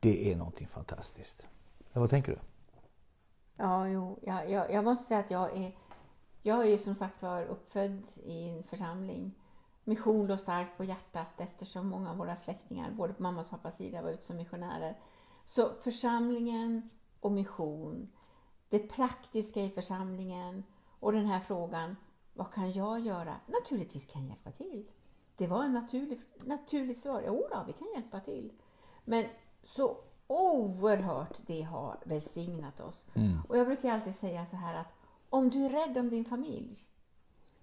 det 0.01 0.31
är 0.31 0.35
någonting 0.35 0.67
fantastiskt. 0.67 1.47
Ja, 1.93 1.99
vad 1.99 2.09
tänker 2.09 2.31
du? 2.31 2.39
Ja, 3.55 3.87
jo, 3.87 4.19
jag, 4.21 4.49
jag, 4.49 4.71
jag 4.71 4.83
måste 4.83 5.05
säga 5.05 5.19
att 5.19 5.31
jag 5.31 5.57
är, 5.57 5.77
jag 6.41 6.61
är 6.61 6.69
ju 6.69 6.77
som 6.77 6.95
sagt 6.95 7.21
var 7.21 7.43
uppfödd 7.43 8.03
i 8.23 8.49
en 8.49 8.63
församling. 8.63 9.35
Mission 9.83 10.27
låg 10.27 10.39
starkt 10.39 10.77
på 10.77 10.83
hjärtat 10.83 11.27
eftersom 11.37 11.87
många 11.87 12.11
av 12.11 12.17
våra 12.17 12.35
släktingar, 12.35 12.91
både 12.91 13.13
på 13.13 13.23
mammas 13.23 13.45
och 13.45 13.51
pappas 13.51 13.77
sida, 13.77 14.01
var 14.01 14.09
ute 14.09 14.25
som 14.25 14.37
missionärer. 14.37 14.99
Så 15.45 15.73
församlingen 15.73 16.89
och 17.19 17.31
mission, 17.31 18.11
det 18.69 18.79
praktiska 18.79 19.61
i 19.61 19.69
församlingen 19.69 20.63
och 20.99 21.11
den 21.11 21.25
här 21.25 21.39
frågan, 21.39 21.95
vad 22.33 22.53
kan 22.53 22.71
jag 22.71 22.99
göra? 22.99 23.35
Naturligtvis 23.47 24.05
kan 24.05 24.21
jag 24.21 24.29
hjälpa 24.29 24.51
till. 24.51 24.91
Det 25.35 25.47
var 25.47 25.63
en 25.63 25.73
naturlig, 25.73 26.21
naturligt 26.45 27.01
svar. 27.01 27.23
Jo 27.27 27.47
då, 27.51 27.63
vi 27.67 27.73
kan 27.73 27.87
hjälpa 27.95 28.19
till. 28.19 28.51
Men 29.05 29.25
så 29.63 29.97
oerhört 30.27 31.37
det 31.47 31.61
har 31.61 31.97
välsignat 32.03 32.79
oss. 32.79 33.07
Och 33.49 33.57
jag 33.57 33.67
brukar 33.67 33.91
alltid 33.93 34.15
säga 34.15 34.45
så 34.45 34.55
här 34.55 34.75
att 34.75 34.87
om 35.29 35.49
du 35.49 35.65
är 35.65 35.69
rädd 35.69 35.97
om 35.97 36.09
din 36.09 36.25
familj, 36.25 36.77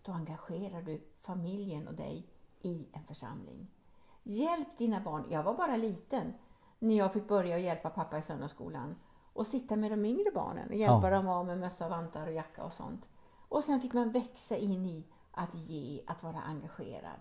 då 0.03 0.13
engagerar 0.13 0.83
du 0.83 1.01
familjen 1.23 1.89
och 1.89 1.95
dig 1.95 2.27
i 2.63 2.87
en 2.93 3.05
församling. 3.05 3.67
Hjälp 4.23 4.69
dina 4.79 5.01
barn. 5.01 5.25
Jag 5.31 5.43
var 5.43 5.55
bara 5.55 5.77
liten 5.77 6.35
när 6.79 6.95
jag 6.95 7.13
fick 7.13 7.29
börja 7.29 7.59
hjälpa 7.59 7.91
pappa 7.91 8.19
i 8.19 8.23
söndagsskolan 8.23 8.97
och 9.33 9.47
sitta 9.47 9.77
med 9.77 9.91
de 9.91 10.05
yngre 10.05 10.31
barnen 10.35 10.69
och 10.69 10.75
hjälpa 10.75 11.11
Ja. 11.11 11.17
dem 11.17 11.29
av 11.29 11.47
med 11.47 11.59
mössa, 11.59 11.89
vantar 11.89 12.27
och 12.27 12.33
jacka 12.33 12.65
och 12.65 12.73
sånt. 12.73 13.09
Och 13.49 13.65
sen 13.65 13.81
fick 13.81 13.93
man 13.93 14.13
växa 14.13 14.57
in 14.57 14.87
i 14.87 15.05
att 15.33 15.55
ge, 15.55 16.03
att 16.07 16.23
vara 16.23 16.41
engagerad. 16.41 17.21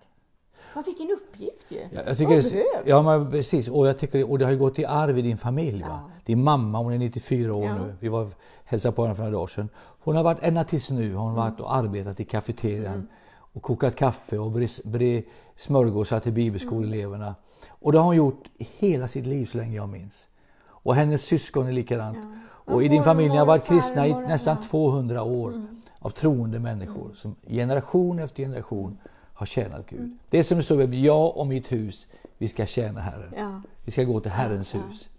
Man 0.75 0.83
fick 0.83 0.99
en 0.99 1.09
uppgift 1.11 1.71
ju. 1.71 1.77
Ja, 1.91 2.01
jag 2.05 2.17
tycker 2.17 2.35
det, 2.35 2.41
behövs. 2.51 2.67
ja, 2.85 3.01
men 3.01 3.31
precis. 3.31 3.69
Och, 3.69 3.87
jag 3.87 3.97
tycker, 3.97 4.31
och 4.31 4.39
det 4.39 4.45
har 4.45 4.51
ju 4.51 4.57
gått 4.57 4.79
i 4.79 4.85
arv 4.85 5.17
i 5.17 5.21
din 5.21 5.37
familj. 5.37 5.81
Va? 5.81 5.87
Ja. 5.89 6.11
Din 6.25 6.43
mamma, 6.43 6.77
hon 6.77 6.93
är 6.93 6.97
94 6.97 7.53
år 7.57 7.65
Ja. 7.65 7.73
nu. 7.75 7.95
Vi 7.99 8.07
var 8.07 8.27
hälsade 8.65 8.95
på 8.95 9.03
henne 9.03 9.15
för 9.15 9.23
några 9.23 9.37
dagar 9.37 9.47
sedan. 9.47 9.69
Hon 9.99 10.15
har 10.15 10.23
varit 10.23 10.39
ända 10.41 10.63
tills 10.63 10.91
nu 10.91 11.13
har 11.13 11.21
hon 11.23 11.33
Mm. 11.33 11.43
varit 11.43 11.59
och 11.59 11.75
arbetat 11.75 12.19
i 12.19 12.23
kafeterian 12.25 13.07
och 13.53 13.61
kokat 13.61 13.95
kaffe 13.95 14.37
och 14.37 14.51
bre, 14.51 14.67
bre 14.83 15.23
smörgåsar 15.55 16.19
till 16.19 16.33
bibelskoleeleverna. 16.33 17.35
Och 17.69 17.91
det 17.91 17.97
har 17.97 18.05
hon 18.05 18.15
gjort 18.15 18.43
hela 18.57 19.07
sitt 19.07 19.25
liv 19.25 19.45
så 19.45 19.57
länge 19.57 19.75
jag 19.75 19.89
minns. 19.89 20.27
Och 20.67 20.95
hennes 20.95 21.21
syskon 21.21 21.67
är 21.67 21.71
likadant. 21.71 22.17
Ja. 22.21 22.73
Och 22.73 22.83
i 22.83 22.87
din 22.87 23.03
familj 23.03 23.35
har 23.37 23.45
varit 23.45 23.65
kristna 23.65 24.07
i 24.07 24.13
nästan 24.13 24.57
ja. 24.61 24.67
200 24.69 25.23
år 25.23 25.67
av 25.99 26.09
troende 26.09 26.59
människor 26.59 27.11
som 27.15 27.35
generation 27.47 28.19
efter 28.19 28.43
generation 28.43 28.97
har 29.37 29.45
tjänat 29.45 29.85
Gud. 29.89 30.17
Det 30.29 30.39
är 30.39 30.43
som 30.43 30.57
det 30.57 30.63
står 30.63 30.77
jag 30.95 31.37
och 31.37 31.47
mitt 31.47 31.71
hus, 31.71 32.07
vi 32.37 32.47
ska 32.47 32.65
tjäna 32.65 32.99
Herren. 33.01 33.33
Ja. 33.37 33.61
Vi 33.85 33.91
ska 33.91 34.03
gå 34.03 34.19
till 34.19 34.31
Herrens 34.31 34.73
Ja. 34.73 34.79
hus. 34.79 35.09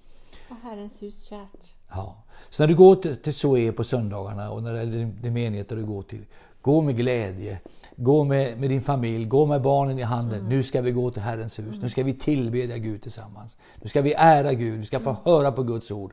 Och 0.48 0.56
Herrens 0.62 1.02
hus 1.02 1.24
kärt. 1.24 1.74
Ja. 1.90 2.16
Så 2.50 2.62
när 2.62 2.68
du 2.68 2.74
går 2.74 2.96
till, 2.96 3.16
till 3.16 3.34
Zoe 3.34 3.72
på 3.72 3.84
söndagarna 3.84 4.50
och 4.50 4.62
när 4.62 4.72
det 4.72 4.80
är 4.80 4.86
din- 4.86 5.22
din 5.22 5.32
menighet 5.32 5.68
du 5.68 5.84
går 5.86 6.02
till, 6.02 6.24
gå 6.68 6.80
med 6.80 6.96
glädje. 6.96 7.60
Gå 7.96 8.24
med, 8.24 8.60
med 8.60 8.70
din 8.70 8.82
familj, 8.82 9.24
gå 9.24 9.46
med 9.46 9.62
barnen 9.62 9.98
i 9.98 10.02
handen. 10.02 10.48
Nu 10.48 10.62
ska 10.62 10.80
vi 10.80 10.92
gå 10.92 11.10
till 11.10 11.22
Herrens 11.22 11.58
hus. 11.58 11.76
Nu 11.82 11.88
ska 11.88 12.02
vi 12.02 12.14
tillbedja 12.14 12.78
Gud 12.78 13.02
tillsammans. 13.02 13.56
Nu 13.82 13.88
ska 13.88 14.02
vi 14.02 14.14
ära 14.16 14.52
Gud, 14.54 14.80
vi 14.80 14.86
ska 14.86 14.98
få 15.00 15.16
höra 15.24 15.52
på 15.52 15.62
Guds 15.62 15.90
ord. 15.90 16.12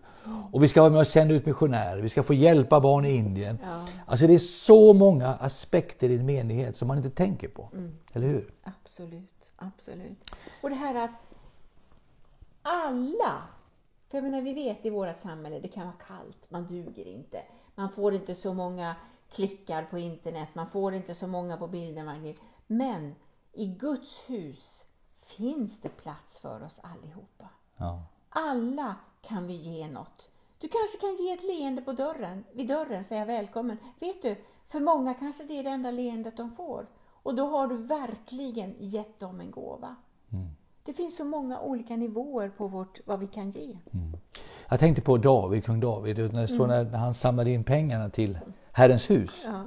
Och 0.52 0.64
vi 0.64 0.68
ska 0.68 0.82
vara 0.82 0.92
med 0.92 1.00
och 1.00 1.08
sända 1.08 1.34
ut 1.34 1.46
missionärer, 1.46 2.02
vi 2.02 2.10
ska 2.10 2.24
få 2.24 2.34
hjälpa 2.34 2.80
barn 2.80 3.06
i 3.06 3.16
Indien. 3.16 3.60
Ja. 3.64 3.86
Alltså 4.06 4.28
det 4.28 4.34
är 4.34 4.40
så 4.40 4.94
många 4.94 5.28
aspekter 5.28 6.10
i 6.10 6.16
en 6.16 6.26
menighet 6.26 6.76
som 6.76 6.88
man 6.88 6.98
inte 6.98 7.10
tänker 7.10 7.48
på. 7.48 7.70
Eller 8.14 8.28
hur? 8.28 8.54
Absolut, 8.64 9.52
absolut. 9.56 10.36
Och 10.64 10.70
det 10.70 10.76
här 10.76 11.04
att 11.04 11.38
alla, 12.62 13.34
för 14.10 14.18
jag 14.18 14.24
menar 14.24 14.42
vi 14.42 14.54
vet 14.54 14.86
i 14.86 14.90
vårt 14.90 15.20
samhälle, 15.20 15.60
det 15.60 15.68
kan 15.68 15.84
vara 15.84 15.96
kallt, 16.08 16.50
man 16.50 16.68
duger 16.68 17.08
inte. 17.08 17.42
Man 17.76 17.90
får 17.90 18.14
inte 18.14 18.36
så 18.36 18.54
många 18.54 18.96
klickar 19.36 19.84
på 19.84 19.98
internet, 19.98 20.50
man 20.54 20.68
får 20.68 20.94
inte 20.94 21.16
så 21.16 21.28
många 21.28 21.58
på 21.58 21.68
bilden. 21.68 22.36
Men 22.68 23.16
i 23.54 23.66
Guds 23.66 24.24
hus 24.28 24.86
finns 25.18 25.82
det 25.82 25.90
plats 25.90 26.40
för 26.40 26.64
oss 26.64 26.80
allihopa. 26.84 27.50
Ja. 27.78 28.04
Alla 28.30 28.96
kan 29.22 29.48
vi 29.48 29.54
ge 29.54 29.88
något. 29.88 30.30
Du 30.58 30.68
kanske 30.68 30.98
kan 30.98 31.26
ge 31.26 31.32
ett 31.32 31.44
leende 31.44 31.82
på 31.82 31.94
dörren, 31.94 32.44
vid 32.54 32.68
dörren, 32.68 33.04
säga 33.04 33.26
välkommen. 33.26 33.78
Vet 34.00 34.22
du, 34.22 34.36
för 34.68 34.80
många 34.80 35.14
kanske 35.14 35.44
det 35.44 35.60
är 35.60 35.64
det 35.64 35.70
enda 35.70 35.92
leendet 35.92 36.38
de 36.38 36.56
får. 36.56 36.88
Och 37.24 37.36
då 37.36 37.48
har 37.48 37.68
du 37.68 37.78
verkligen 37.78 38.76
gett 38.80 39.20
dem 39.20 39.42
en 39.42 39.52
gåva. 39.52 39.96
Det 40.84 40.94
finns 40.94 41.18
så 41.18 41.26
många 41.26 41.60
olika 41.60 41.96
nivåer 41.96 42.50
på 42.50 42.68
vårt, 42.68 43.00
vad 43.06 43.20
vi 43.20 43.28
kan 43.28 43.50
ge. 43.50 43.78
Jag 44.70 44.80
tänkte 44.80 45.02
på 45.02 45.18
David, 45.18 45.66
kung 45.66 45.80
David, 45.80 46.18
när 46.18 46.68
när 46.68 46.84
när 46.84 46.98
han 46.98 47.14
samlade 47.14 47.52
in 47.52 47.64
pengarna 47.64 48.10
till 48.10 48.40
Herrens 48.78 49.10
hus. 49.10 49.46
Ja. 49.46 49.64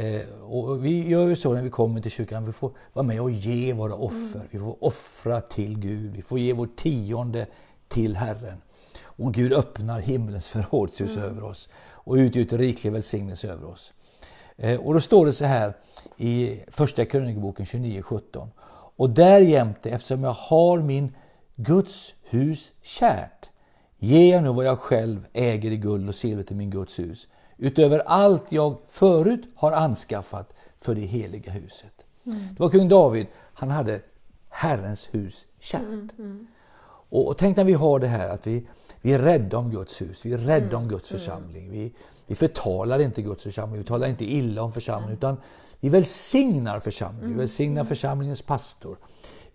Eh, 0.00 0.42
och 0.42 0.84
vi 0.84 1.08
gör 1.08 1.28
ju 1.28 1.36
så 1.36 1.54
när 1.54 1.62
vi 1.62 1.70
kommer 1.70 2.00
till 2.00 2.10
kyrkan, 2.10 2.46
vi 2.46 2.52
får 2.52 2.70
vara 2.92 3.06
med 3.06 3.20
och 3.20 3.30
ge 3.30 3.72
våra 3.72 3.94
offer. 3.94 4.42
Vi 4.50 4.58
får 4.58 4.84
offra 4.84 5.40
till 5.40 5.78
Gud, 5.78 6.12
vi 6.12 6.22
får 6.22 6.38
ge 6.38 6.52
vår 6.52 6.68
tionde 6.76 7.46
till 7.88 8.16
Herren. 8.16 8.62
Och 9.02 9.34
Gud 9.34 9.52
öppnar 9.52 10.00
himlens 10.00 10.48
förrådshus 10.48 11.16
över 11.16 11.44
oss 11.44 11.68
och 11.76 12.14
utgjuter 12.14 12.58
riklig 12.58 12.92
välsignelse 12.92 13.48
över 13.48 13.68
oss. 13.68 13.92
Eh, 14.56 14.80
och 14.80 14.94
då 14.94 15.00
står 15.00 15.26
det 15.26 15.32
så 15.32 15.44
här 15.44 15.76
i 16.16 16.60
första 16.68 17.04
krönikeboken 17.04 17.66
29.17. 17.66 18.48
Och 18.96 19.10
därjämte, 19.10 19.90
eftersom 19.90 20.24
jag 20.24 20.32
har 20.32 20.78
min 20.78 21.16
Guds 21.56 22.14
hus 22.22 22.72
kärt, 22.82 23.48
ger 23.98 24.32
jag 24.32 24.42
nu 24.42 24.48
vad 24.48 24.64
jag 24.64 24.78
själv 24.78 25.26
äger 25.32 25.70
i 25.70 25.76
guld 25.76 26.08
och 26.08 26.14
silver 26.14 26.42
till 26.42 26.56
min 26.56 26.70
Guds 26.70 26.98
hus, 26.98 27.28
utöver 27.58 27.98
allt 27.98 28.52
jag 28.52 28.76
förut 28.88 29.44
har 29.56 29.72
anskaffat 29.72 30.52
för 30.78 30.94
det 30.94 31.00
heliga 31.00 31.52
huset. 31.52 31.92
Det 32.24 32.60
var 32.60 32.68
kung 32.68 32.88
David, 32.88 33.26
han 33.54 33.70
hade 33.70 34.00
Herrens 34.48 35.08
hus 35.10 35.46
kärt. 35.60 35.80
Och, 37.08 37.28
och 37.28 37.38
tänk 37.38 37.56
när 37.56 37.64
vi 37.64 37.72
har 37.72 37.98
det 37.98 38.06
här 38.06 38.28
att 38.28 38.46
vi, 38.46 38.66
vi 39.02 39.12
är 39.12 39.18
rädda 39.18 39.58
om 39.58 39.70
Guds 39.70 40.00
hus, 40.00 40.26
vi 40.26 40.32
är 40.32 40.38
rädda 40.38 40.76
om 40.76 40.88
Guds 40.88 41.08
församling. 41.08 41.70
Vi, 41.70 41.92
vi 42.26 42.34
förtalar 42.34 42.98
inte 42.98 43.22
Guds 43.22 43.42
församling, 43.42 43.78
vi 43.78 43.84
talar 43.84 44.08
inte 44.08 44.24
illa 44.24 44.62
om 44.62 44.72
församlingen 44.72 45.16
utan 45.16 45.36
vi 45.80 45.88
välsignar 45.88 46.80
församlingen, 46.80 47.30
vi 47.30 47.38
välsignar 47.38 47.84
församlingens 47.84 48.42
pastor. 48.42 48.96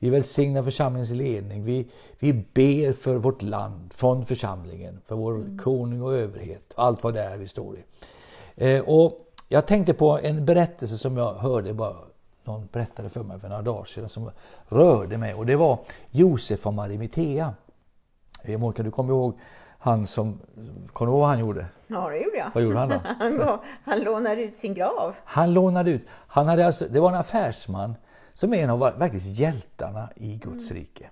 Vi 0.02 0.10
välsignar 0.10 0.64
församlingens 0.64 1.12
ledning. 1.12 1.64
Vi, 1.64 1.88
vi 2.20 2.34
ber 2.34 2.94
för 2.94 3.16
vårt 3.16 3.42
land 3.42 3.94
från 3.94 4.26
församlingen, 4.26 5.02
för 5.06 5.16
vår 5.16 5.58
konung 5.58 6.02
och 6.02 6.14
överhet. 6.14 6.74
Allt 6.76 7.04
vad 7.04 7.14
det 7.14 7.22
är 7.22 7.38
vi 7.38 7.48
står 7.48 7.76
i. 7.78 7.84
Eh, 8.56 8.84
och 8.90 9.14
jag 9.50 9.68
tänkte 9.68 9.94
på 9.94 10.20
en 10.20 10.46
berättelse 10.46 10.98
som 10.98 11.18
jag 11.18 11.34
hörde 11.34 11.74
bara 11.74 11.96
någon 12.44 12.68
berättade 12.72 13.10
för 13.10 13.24
mig 13.24 13.40
för 13.40 13.50
några 13.50 13.62
dagar 13.62 13.86
sedan 13.86 14.10
som 14.10 14.32
rörde 14.68 15.18
mig 15.18 15.34
och 15.34 15.46
det 15.46 15.56
var 15.56 15.80
Josef 16.12 16.68
och 16.68 16.74
Marimatea. 16.74 17.54
Eh, 18.44 18.60
Monica, 18.60 18.84
du 18.84 18.92
kommer 18.92 19.14
ihåg 19.14 19.38
han 19.80 20.08
som, 20.08 20.40
kommer 20.94 21.12
du 21.12 21.16
ihåg 21.16 21.20
vad 21.22 21.30
han 21.30 21.40
gjorde? 21.40 21.66
Ja, 21.88 22.10
det 22.10 22.18
gjorde 22.18 22.38
jag. 22.38 22.52
Vad 22.54 22.64
gjorde 22.64 22.80
han 22.80 22.90
då? 22.90 23.00
Han, 23.20 23.38
gav- 23.38 23.60
han 23.84 24.00
lånade 24.00 24.42
ut 24.44 24.58
sin 24.58 24.74
grav. 24.74 25.16
Han 25.24 25.54
lånade 25.54 25.92
ut, 25.92 26.06
han 26.28 26.48
hade 26.48 26.66
alltså, 26.66 26.86
det 26.90 27.00
var 27.00 27.10
en 27.10 27.16
affärsman 27.16 27.96
som 28.34 28.54
är 28.54 28.64
en 28.64 28.70
av 28.70 28.80
verkligen 28.80 29.34
hjältarna 29.34 30.10
i 30.16 30.36
Guds 30.36 30.72
rike. 30.72 31.10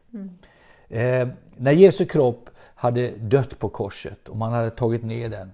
Eh, 0.90 1.28
när 1.58 1.72
Jesu 1.72 2.06
kropp 2.06 2.50
hade 2.76 3.12
dött 3.12 3.60
på 3.60 3.70
korset 3.70 4.28
och 4.28 4.38
man 4.38 4.54
hade 4.54 4.70
tagit 4.70 5.04
ner 5.04 5.30
den 5.30 5.52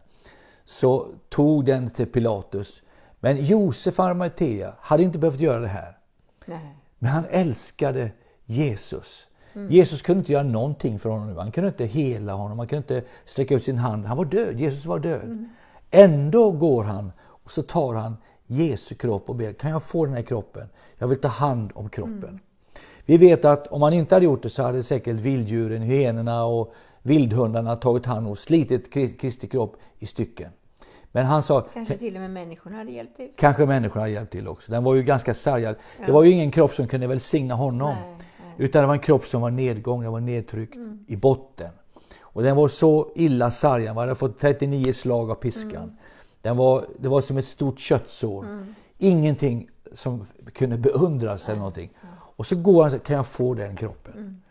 så 0.66 1.08
tog 1.30 1.66
den 1.66 1.90
till 1.90 2.08
Pilatus. 2.08 2.82
Men 3.20 3.46
Josef 3.46 4.00
Arimathea 4.00 4.74
hade 4.80 5.04
inte 5.04 5.20
behövt 5.20 5.40
göra 5.40 5.60
det 5.60 5.68
här. 5.68 5.98
Nej. 6.46 6.76
Men 7.00 7.12
han 7.12 7.26
älskade 7.30 8.12
Jesus. 8.46 9.28
Jesus 9.70 10.02
kunde 10.02 10.20
inte 10.20 10.32
göra 10.32 10.44
någonting 10.44 11.00
för 11.00 11.10
honom. 11.10 11.28
nu. 11.28 11.40
Han 11.40 11.52
kunde 11.52 11.68
inte 11.68 11.86
hela 11.86 12.34
honom, 12.34 12.60
han 12.60 12.68
kunde 12.68 12.96
inte 12.96 13.08
sträcka 13.26 13.56
ut 13.56 13.64
sin 13.64 13.78
hand. 13.78 14.06
Han 14.06 14.18
var 14.18 14.26
död, 14.26 14.60
Jesus 14.60 14.86
var 14.86 15.00
död. 15.00 15.48
Ändå 15.92 16.52
går 16.52 16.84
han 16.84 17.12
och 17.20 17.52
så 17.52 17.62
tar 17.62 17.96
han 17.96 18.18
Jesu 18.48 18.96
kropp 18.96 19.30
och 19.30 19.36
ber, 19.36 19.54
kan 19.54 19.72
jag 19.72 19.84
få 19.84 20.06
den 20.06 20.14
här 20.16 20.22
kroppen? 20.22 20.68
Jag 20.98 21.08
vill 21.08 21.22
ta 21.22 21.28
hand 21.28 21.72
om 21.76 21.90
kroppen. 21.90 22.40
Vi 23.06 23.18
vet 23.18 23.46
att 23.46 23.68
om 23.68 23.82
han 23.82 23.94
inte 23.94 24.16
hade 24.16 24.26
gjort 24.26 24.44
det 24.44 24.50
så 24.50 24.64
hade 24.64 24.84
säkert 24.84 25.16
vilddjuren, 25.16 25.82
hyenorna 25.82 26.46
och 26.46 26.74
vildhundarna 27.02 27.76
tagit 27.76 28.06
hand 28.06 28.28
och 28.28 28.38
slitit 28.38 28.94
Kri- 28.94 29.18
Kristi 29.18 29.48
kropp 29.48 29.76
i 30.00 30.06
stycken. 30.06 30.50
Men 31.12 31.26
han 31.26 31.44
sa, 31.44 31.62
Kanske 31.74 31.98
till 31.98 32.16
och 32.16 32.22
med 32.22 32.32
människorna 32.32 32.78
hade 32.78 32.92
hjälpt 32.92 33.16
till. 33.16 33.30
Kanske 33.38 33.66
människorna 33.66 34.02
hade 34.02 34.12
hjälpt 34.14 34.32
till 34.32 34.48
också. 34.48 34.72
Den 34.72 34.84
var 34.84 34.96
ju 34.96 35.04
ganska 35.04 35.34
sargad. 35.34 35.76
Det 36.06 36.12
var 36.12 36.24
ju 36.24 36.32
ingen 36.32 36.52
kropp 36.52 36.74
som 36.74 36.88
kunde 36.88 37.08
välsigna 37.08 37.54
honom. 37.56 37.96
Nej, 37.96 38.16
nej. 38.18 38.56
Utan 38.58 38.82
det 38.82 38.88
var 38.88 38.94
en 38.94 39.00
kropp 39.00 39.26
som 39.26 39.42
var 39.42 39.52
nedgången, 39.52 40.04
den 40.04 40.12
var 40.12 40.20
nedtryckt 40.20 40.76
i 41.08 41.16
botten. 41.16 41.70
Och 42.22 42.44
den 42.44 42.56
var 42.56 42.68
så 42.68 43.12
illa 43.16 43.52
sargad, 43.52 43.96
man 43.96 44.02
hade 44.02 44.16
fått 44.16 44.40
39 44.40 44.94
slag 44.94 45.32
av 45.32 45.36
piskan. 45.36 45.98
Den 46.46 46.58
var, 46.58 46.86
det 47.00 47.08
var 47.08 47.22
som 47.22 47.38
ett 47.38 47.46
stort 47.46 47.80
köttsår. 47.80 48.66
Ingenting 48.98 49.70
som 49.92 50.26
kunde 50.54 50.78
beundras 50.78 51.50
eller 51.50 51.58
någonting. 51.58 51.90
Och 52.12 52.46
så 52.46 52.56
går 52.56 52.74
han 52.74 52.86
och 52.86 52.92
säger, 52.92 53.06
kan 53.06 53.16
jag 53.16 53.28
få 53.28 53.54
den 53.54 53.76
kroppen? 53.76 54.42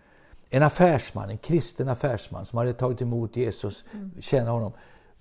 En 0.51 0.63
affärsman, 0.63 1.31
en 1.31 1.39
kristen 1.39 1.89
affärsman 1.89 2.47
som 2.47 2.59
hade 2.59 2.73
tagit 2.73 3.03
emot 3.03 3.37
Jesus, 3.37 3.85
känner 4.21 4.51
honom, 4.51 4.73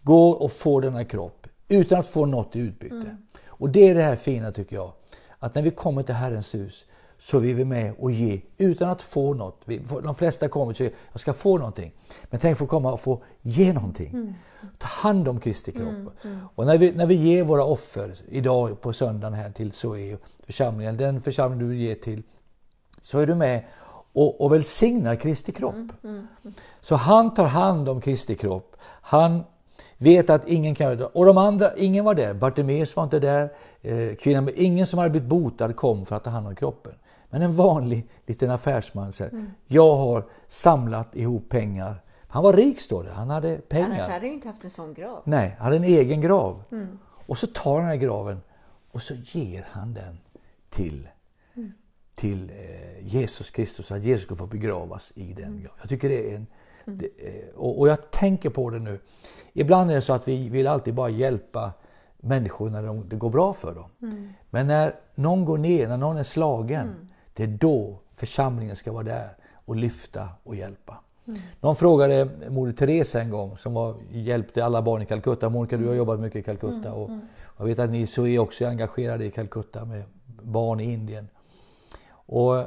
går 0.01 0.42
och 0.42 0.51
får 0.51 0.82
denna 0.82 1.06
kropp 1.06 1.48
utan 1.68 2.00
att 2.00 2.08
få 2.08 2.25
något 2.25 2.56
i 2.56 2.60
utbyte. 2.60 3.18
Och 3.46 3.70
det 3.70 3.89
är 3.89 3.96
det 3.96 4.03
här 4.03 4.15
fina 4.15 4.51
tycker 4.51 4.75
jag, 4.75 4.92
att 5.39 5.56
när 5.56 5.62
vi 5.62 5.72
kommer 5.72 6.03
till 6.03 6.15
Herrens 6.15 6.53
hus 6.53 6.86
så 7.24 7.39
vill 7.39 7.56
vi 7.56 7.65
med 7.65 7.94
och 7.98 8.12
ge 8.12 8.42
utan 8.58 8.89
att 8.89 9.01
få 9.01 9.34
något. 9.34 9.62
De 10.03 10.15
flesta 10.15 10.48
kommer 10.48 10.72
och 10.72 10.77
säger, 10.77 10.94
jag 11.12 11.22
ska 11.22 11.34
få 11.34 11.58
någonting. 11.58 11.92
Men 12.24 12.39
tänk 12.39 12.58
få 12.58 12.65
komma 12.65 12.94
och 12.94 13.00
få 13.00 13.24
ge 13.42 13.74
någonting. 13.74 14.36
Ta 14.77 14.88
hand 14.88 15.27
om 15.27 15.39
Kristi 15.39 15.72
kropp. 15.72 16.13
Och 16.56 16.65
när 16.65 16.77
vi, 16.77 16.92
när 16.92 17.06
vi 17.06 17.15
ger 17.15 17.44
våra 17.44 17.63
offer 17.63 18.15
idag 18.27 18.82
på 18.82 18.94
söndagen 18.94 19.34
här 19.34 19.51
till 19.51 19.72
Zoe 19.72 20.18
församlingen, 20.46 20.98
den 20.98 21.22
församling 21.22 21.70
du 21.70 21.77
ger 21.77 21.96
till, 21.96 22.24
så 23.01 23.20
är 23.20 23.27
du 23.27 23.36
med 23.36 23.63
och, 24.13 24.42
och 24.42 24.53
välsignar 24.53 25.15
Kristi 25.15 25.51
kropp. 25.51 25.92
Så 26.82 26.96
han 26.96 27.34
tar 27.34 27.48
hand 27.48 27.89
om 27.89 28.01
Kristi 28.01 28.36
kropp. 28.36 28.75
Han 29.01 29.44
vet 29.98 30.30
att 30.30 30.48
ingen 30.48 30.75
kan 30.75 30.88
göra. 30.88 31.08
Och 31.08 31.25
de 31.25 31.38
andra, 31.38 31.75
ingen 31.75 32.06
var 32.06 32.15
där. 32.15 32.34
Bartimeus 32.34 32.96
var 32.96 33.03
inte 33.03 33.20
där. 33.20 33.50
Eh, 33.82 34.15
kvinnan, 34.15 34.50
ingen 34.56 34.88
som 34.88 35.00
hade 35.00 35.10
blivit 35.10 35.30
botad 35.30 35.75
kom 35.75 36.06
för 36.06 36.15
att 36.15 36.24
ta 36.24 36.30
hand 36.30 36.48
om 36.48 36.56
kroppen. 36.56 36.94
Men 37.34 37.42
en 37.42 37.56
vanlig 37.56 38.08
liten 38.25 38.52
affärsman 38.52 39.13
säger, 39.13 39.46
jag 39.68 39.96
har 39.96 40.25
samlat 40.48 41.16
ihop 41.16 41.50
pengar. 41.50 42.04
Han 42.28 42.44
var 42.44 42.54
rik 42.54 42.80
står 42.80 43.04
det, 43.04 43.12
han 43.12 43.30
hade 43.30 43.58
pengar. 43.58 43.90
Annars 43.90 44.08
hade 44.08 44.25
jag 44.25 44.34
inte 44.34 44.48
haft 44.48 44.63
en 44.63 44.70
sån 44.70 44.94
grav. 44.94 45.22
Nej, 45.25 45.56
han 45.58 45.66
hade 45.66 45.75
en 45.75 45.84
egen 45.84 46.22
grav. 46.22 46.63
Och 47.28 47.38
så 47.38 47.48
tar 47.48 47.72
han 47.72 47.80
den 47.80 47.90
här 47.90 47.96
graven 47.96 48.42
och 48.92 49.02
så 49.02 49.13
ger 49.13 49.68
han 49.72 49.94
den 49.94 50.18
till, 50.70 51.08
till 52.16 52.50
eh, 52.50 53.08
Jesus 53.08 53.52
Kristus, 53.52 53.88
så 53.88 53.96
att 53.96 54.04
Jesus 54.04 54.25
ska 54.25 54.36
få 54.36 54.48
begravas 54.48 55.12
i 55.16 55.34
den 55.34 55.62
graven. 55.62 55.78
Jag 55.80 55.90
tycker 55.90 56.10
det 56.10 56.32
är 56.32 56.36
en... 56.36 56.48
Det, 56.86 57.06
eh, 57.06 57.56
och, 57.56 57.80
och 57.80 57.88
jag 57.88 58.12
tänker 58.12 58.50
på 58.50 58.70
det 58.70 58.80
nu. 58.80 59.00
Ibland 59.54 59.92
är 59.92 59.96
det 59.96 60.02
så 60.02 60.13
att 60.13 60.28
vi 60.28 60.50
vill 60.50 60.68
alltid 60.68 60.94
bara 60.94 61.10
hjälpa 61.10 61.72
människor 62.18 62.70
när 62.70 62.84
de, 62.84 63.10
det 63.10 63.16
går 63.16 63.30
bra 63.30 63.54
för 63.54 63.75
dem. 63.75 63.90
Men 64.50 64.68
när 64.68 64.96
någon 65.16 65.46
går 65.46 65.58
ner, 65.58 65.88
när 65.88 65.98
någon 65.98 66.18
är 66.18 66.24
slagen, 66.24 67.10
det 67.34 67.44
är 67.44 67.48
då 67.48 68.00
församlingen 68.16 68.75
ska 68.75 68.92
vara 68.92 69.04
där 69.04 69.30
och 69.66 69.75
lyfta 69.75 70.30
och 70.44 70.56
hjälpa. 70.56 71.00
Mm. 71.28 71.40
Någon 71.62 71.75
frågade 71.75 72.30
Moder 72.50 72.74
Teresa 72.74 73.22
en 73.22 73.30
gång, 73.30 73.58
som 73.58 73.74
var, 73.74 73.96
hjälpte 74.12 74.66
alla 74.66 74.82
barn 74.82 75.02
i 75.02 75.06
Calcutta. 75.06 75.50
Monica, 75.50 75.78
du 75.78 75.88
har 75.88 75.96
jobbat 75.96 76.20
mycket 76.20 76.40
i 76.40 76.44
Calcutta. 76.44 76.90
Mm. 76.90 76.94
Och 76.94 77.12
jag 77.58 77.66
vet 77.66 77.80
att 77.80 77.90
ni 77.90 78.08
så 78.08 78.28
är 78.28 78.40
också 78.40 78.66
engagerade 78.66 79.25
i 79.25 79.32
Calcutta 79.32 79.86
med 79.86 80.04
barn 80.44 80.80
i 80.80 80.84
Indien. 80.84 81.28
Och, 82.10 82.58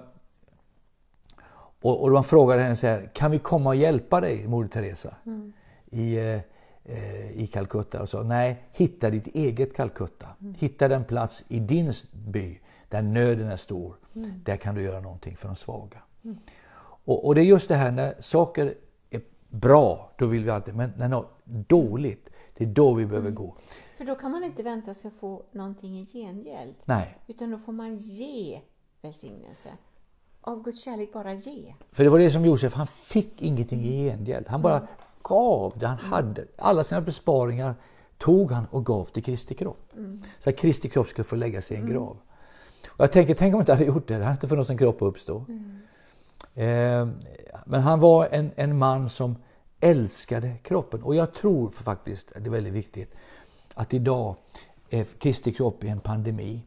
och, 1.81 2.03
och 2.03 2.13
man 2.13 2.25
frågade 2.25 2.63
henne 2.63 2.77
så 2.77 2.87
här, 2.87 3.11
kan 3.15 3.31
vi 3.31 3.39
komma 3.39 3.71
och 3.71 3.77
hjälpa 3.77 4.21
dig, 4.21 4.49
Moder 4.49 4.69
Teresa? 4.69 5.17
Mm. 5.27 5.53
I, 5.91 6.17
eh, 6.85 7.31
i 7.35 7.47
Calcutta 7.53 8.03
och 8.03 8.09
sa 8.09 8.23
nej, 8.23 8.65
hitta 8.73 9.11
ditt 9.11 9.27
eget 9.27 9.77
Calcutta. 9.77 10.27
Mm. 10.41 10.55
Hitta 10.59 10.89
den 10.89 11.05
plats 11.05 11.45
i 11.49 11.61
din 11.61 11.93
by 12.13 12.59
där 12.89 13.03
nöden 13.03 13.49
är 13.49 13.57
stor. 13.57 13.97
Mm. 14.15 14.31
Där 14.45 14.57
kan 14.57 14.75
du 14.75 14.83
göra 14.83 15.01
någonting 15.01 15.37
för 15.37 15.49
de 15.49 15.57
svaga. 15.57 16.03
Mm. 16.25 16.37
Och, 16.79 17.27
och, 17.27 17.35
det 17.35 17.41
är 17.41 17.45
just 17.45 17.69
det 17.69 17.75
här 17.75 17.93
när 17.93 18.15
saker 18.21 18.75
är 19.11 19.23
bra, 19.49 20.13
då 20.19 20.27
vill 20.27 20.45
vi 20.45 20.51
alltid, 20.51 20.75
men 20.75 20.93
när 20.97 21.09
något 21.09 21.39
är 21.45 21.65
dåligt, 21.69 22.31
det 22.57 22.65
är 22.65 22.69
då 22.69 22.95
vi 22.95 23.07
behöver 23.07 23.29
mm. 23.29 23.35
gå. 23.35 23.57
För 23.97 24.05
då 24.05 24.15
kan 24.15 24.31
man 24.31 24.45
inte 24.45 24.63
vänta 24.63 24.95
sig 24.95 25.09
att 25.09 25.15
få 25.15 25.43
någonting 25.53 25.99
i 25.99 26.07
gengäld. 26.07 26.75
Nej. 26.85 27.19
Utan 27.27 27.51
då 27.51 27.59
får 27.59 27.73
man 27.73 27.97
ge 27.97 28.61
välsignelse. 29.03 29.69
Av 30.41 30.63
Guds 30.63 30.85
kärlek 30.85 31.13
bara 31.13 31.35
ge. 31.35 31.75
För 31.93 32.05
det 32.05 32.11
var 32.11 32.19
det 32.19 32.31
som 32.31 32.45
Josef, 32.45 32.75
han 32.75 32.87
fick 32.87 33.43
ingenting 33.43 33.81
i 33.81 34.05
gengäld. 34.05 34.49
Han 34.49 34.63
bara 34.63 34.77
mm. 34.77 34.89
gav 35.23 35.79
det 35.79 35.87
han 35.87 35.99
hade. 35.99 36.47
Alla 36.59 36.85
sina 36.85 37.01
besparingar 37.01 37.75
tog 38.19 38.51
han 38.51 38.67
och 38.71 38.87
gav 38.87 39.05
till 39.05 39.25
Kristi 39.25 39.55
kropp. 39.55 39.93
Mm. 39.97 40.23
Så 40.39 40.51
att 40.51 40.57
Kristi 40.57 40.89
kropp 40.89 41.09
skulle 41.09 41.25
få 41.25 41.37
lägga 41.37 41.63
sig 41.63 41.77
i 41.77 41.81
en 41.81 41.87
mm. 41.87 41.95
grav. 41.95 42.19
Och 42.89 43.01
jag 43.01 43.13
tänker, 43.13 43.35
tänk 43.35 43.55
om 43.55 43.59
jag 43.59 43.63
inte 43.63 43.73
hade 43.73 43.85
gjort 43.85 44.09
det, 44.09 44.19
det 44.19 44.25
hade 44.25 44.35
inte 44.35 44.49
funnits 44.49 44.71
en 44.71 44.79
kropp 44.79 45.03
att 45.03 45.09
uppstå. 45.09 45.45
Mm. 45.49 45.81
Eh, 46.55 47.15
men 47.67 47.81
han 47.81 48.01
var 48.01 48.29
en, 48.31 48.51
en 48.57 48.79
man 48.79 49.09
som 49.09 49.37
älskade 49.81 50.57
kroppen. 50.63 51.03
Och 51.03 51.15
jag 51.15 51.35
tror 51.35 51.71
faktiskt, 51.71 52.33
det 52.37 52.47
är 52.47 52.51
väldigt 52.51 52.73
viktigt, 52.73 53.15
att 53.75 53.95
idag 53.95 54.37
är 54.91 55.05
Kristi 55.05 55.53
kropp 55.53 55.85
i 55.85 55.89
en 55.89 56.01
pandemi. 56.01 56.63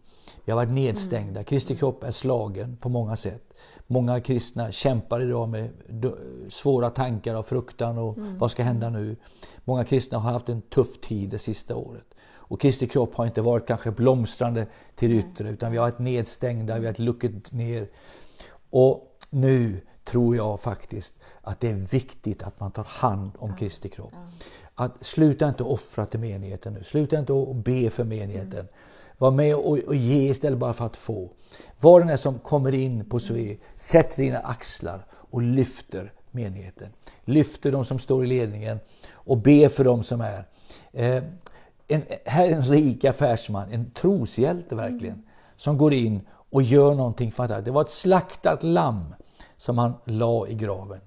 Vi 0.45 0.51
har 0.51 0.55
varit 0.55 0.71
nedstängda. 0.71 1.31
Mm. 1.39 1.43
Kristi 1.43 1.75
kropp 1.75 2.03
är 2.03 2.11
slagen 2.11 2.77
på 2.77 2.89
många 2.89 3.17
sätt. 3.17 3.53
Många 3.87 4.21
kristna 4.21 4.71
kämpar 4.71 5.21
idag 5.21 5.49
med 5.49 5.69
svåra 6.49 6.89
tankar 6.89 7.35
och 7.35 7.45
fruktan 7.45 7.97
och 7.97 8.17
mm. 8.17 8.37
vad 8.37 8.51
ska 8.51 8.63
hända 8.63 8.89
nu? 8.89 9.15
Många 9.65 9.83
kristna 9.83 10.17
har 10.17 10.31
haft 10.31 10.49
en 10.49 10.61
tuff 10.61 11.01
tid 11.01 11.29
det 11.29 11.39
sista 11.39 11.75
året. 11.75 12.08
Och 12.49 12.61
Kristi 12.61 12.87
kropp 12.87 13.15
har 13.15 13.25
inte 13.25 13.41
varit 13.41 13.67
kanske 13.67 13.91
blomstrande 13.91 14.67
till 14.95 15.11
yttre 15.11 15.49
utan 15.49 15.71
vi 15.71 15.77
har 15.77 15.85
varit 15.85 15.99
nedstängda, 15.99 16.79
vi 16.79 16.85
har 16.85 17.01
luckit 17.01 17.51
ner. 17.51 17.87
Och 18.69 19.17
nu 19.29 19.81
tror 20.03 20.35
jag 20.35 20.59
faktiskt 20.59 21.13
att 21.41 21.59
det 21.59 21.69
är 21.69 21.91
viktigt 21.91 22.43
att 22.43 22.59
man 22.59 22.71
tar 22.71 22.83
hand 22.83 23.31
om 23.37 23.55
Kristi 23.55 23.89
kropp. 23.89 24.13
Att 24.75 25.05
sluta 25.05 25.49
inte 25.49 25.63
offra 25.63 26.05
till 26.05 26.19
menigheten 26.19 26.73
nu, 26.73 26.83
sluta 26.83 27.19
inte 27.19 27.33
att 27.33 27.55
be 27.55 27.89
för 27.89 28.03
menigheten. 28.03 28.59
Mm. 28.59 28.73
Var 29.17 29.31
med 29.31 29.55
och, 29.55 29.77
och 29.77 29.95
ge 29.95 30.29
istället 30.29 30.59
bara 30.59 30.73
för 30.73 30.85
att 30.85 30.97
få. 30.97 31.29
Var 31.79 32.01
den 32.01 32.17
som 32.17 32.39
kommer 32.39 32.71
in 32.71 33.09
på 33.09 33.19
Sue, 33.19 33.57
sätt 33.75 34.15
dina 34.15 34.39
axlar 34.39 35.05
och 35.11 35.41
lyfter 35.41 36.13
menigheten. 36.31 36.87
Lyfter 37.25 37.71
de 37.71 37.85
som 37.85 37.99
står 37.99 38.23
i 38.23 38.27
ledningen 38.27 38.79
och 39.11 39.37
be 39.37 39.69
för 39.69 39.83
de 39.83 40.03
som 40.03 40.21
är. 40.21 40.45
Eh, 40.91 41.23
en, 41.89 42.01
här 42.25 42.47
är 42.47 42.51
en 42.51 42.61
rik 42.61 43.05
affärsman, 43.05 43.71
en 43.71 43.91
troshjälte 43.91 44.75
verkligen, 44.75 45.15
mm. 45.15 45.25
som 45.57 45.77
går 45.77 45.93
in 45.93 46.21
och 46.49 46.61
gör 46.61 46.95
någonting 46.95 47.31
fantastiskt. 47.31 47.65
Det 47.65 47.71
var 47.71 47.81
ett 47.81 47.89
slaktat 47.89 48.63
lamm 48.63 49.15
som 49.57 49.77
han 49.77 49.93
la 50.05 50.47
i 50.47 50.55
graven. 50.55 50.99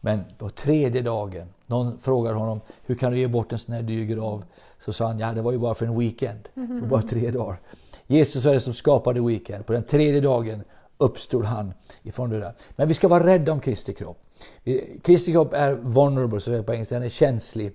Men 0.00 0.24
på 0.38 0.50
tredje 0.50 1.02
dagen, 1.02 1.48
någon 1.66 1.98
frågar 1.98 2.34
honom, 2.34 2.60
hur 2.86 2.94
kan 2.94 3.12
du 3.12 3.18
ge 3.18 3.28
bort 3.28 3.52
en 3.52 3.58
sån 3.58 3.74
här 3.74 3.82
dyr 3.82 4.04
grav? 4.04 4.44
Så 4.78 4.92
sa 4.92 5.06
han, 5.06 5.18
ja 5.18 5.32
det 5.32 5.42
var 5.42 5.52
ju 5.52 5.58
bara 5.58 5.74
för 5.74 5.86
en 5.86 5.98
weekend, 5.98 6.48
det 6.54 6.86
bara 6.86 7.02
tre 7.02 7.30
dagar. 7.30 7.60
Jesus 8.06 8.46
är 8.46 8.52
det 8.52 8.60
som 8.60 8.74
skapade 8.74 9.20
weekend. 9.20 9.66
På 9.66 9.72
den 9.72 9.82
tredje 9.82 10.20
dagen 10.20 10.64
uppstod 10.98 11.44
han 11.44 11.72
ifrån 12.02 12.30
det 12.30 12.40
där. 12.40 12.52
Men 12.76 12.88
vi 12.88 12.94
ska 12.94 13.08
vara 13.08 13.26
rädda 13.26 13.52
om 13.52 13.60
Kristi 13.60 13.94
kropp. 13.94 14.18
Kristi 15.02 15.32
kropp 15.32 15.52
är 15.54 15.74
vulnerable, 15.74 16.40
så 16.40 16.62
på 16.62 16.74
engelska, 16.74 16.94
den 16.94 17.04
är 17.04 17.08
känslig. 17.08 17.72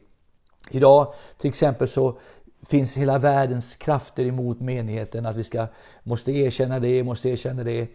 Idag 0.69 1.13
till 1.37 1.49
exempel 1.49 1.87
så 1.87 2.17
finns 2.65 2.97
hela 2.97 3.19
världens 3.19 3.75
krafter 3.75 4.25
emot 4.25 4.59
menigheten, 4.59 5.25
att 5.25 5.35
vi 5.35 5.43
ska, 5.43 5.67
måste 6.03 6.31
erkänna 6.31 6.79
det, 6.79 7.03
måste 7.03 7.29
erkänna 7.29 7.63
det. 7.63 7.87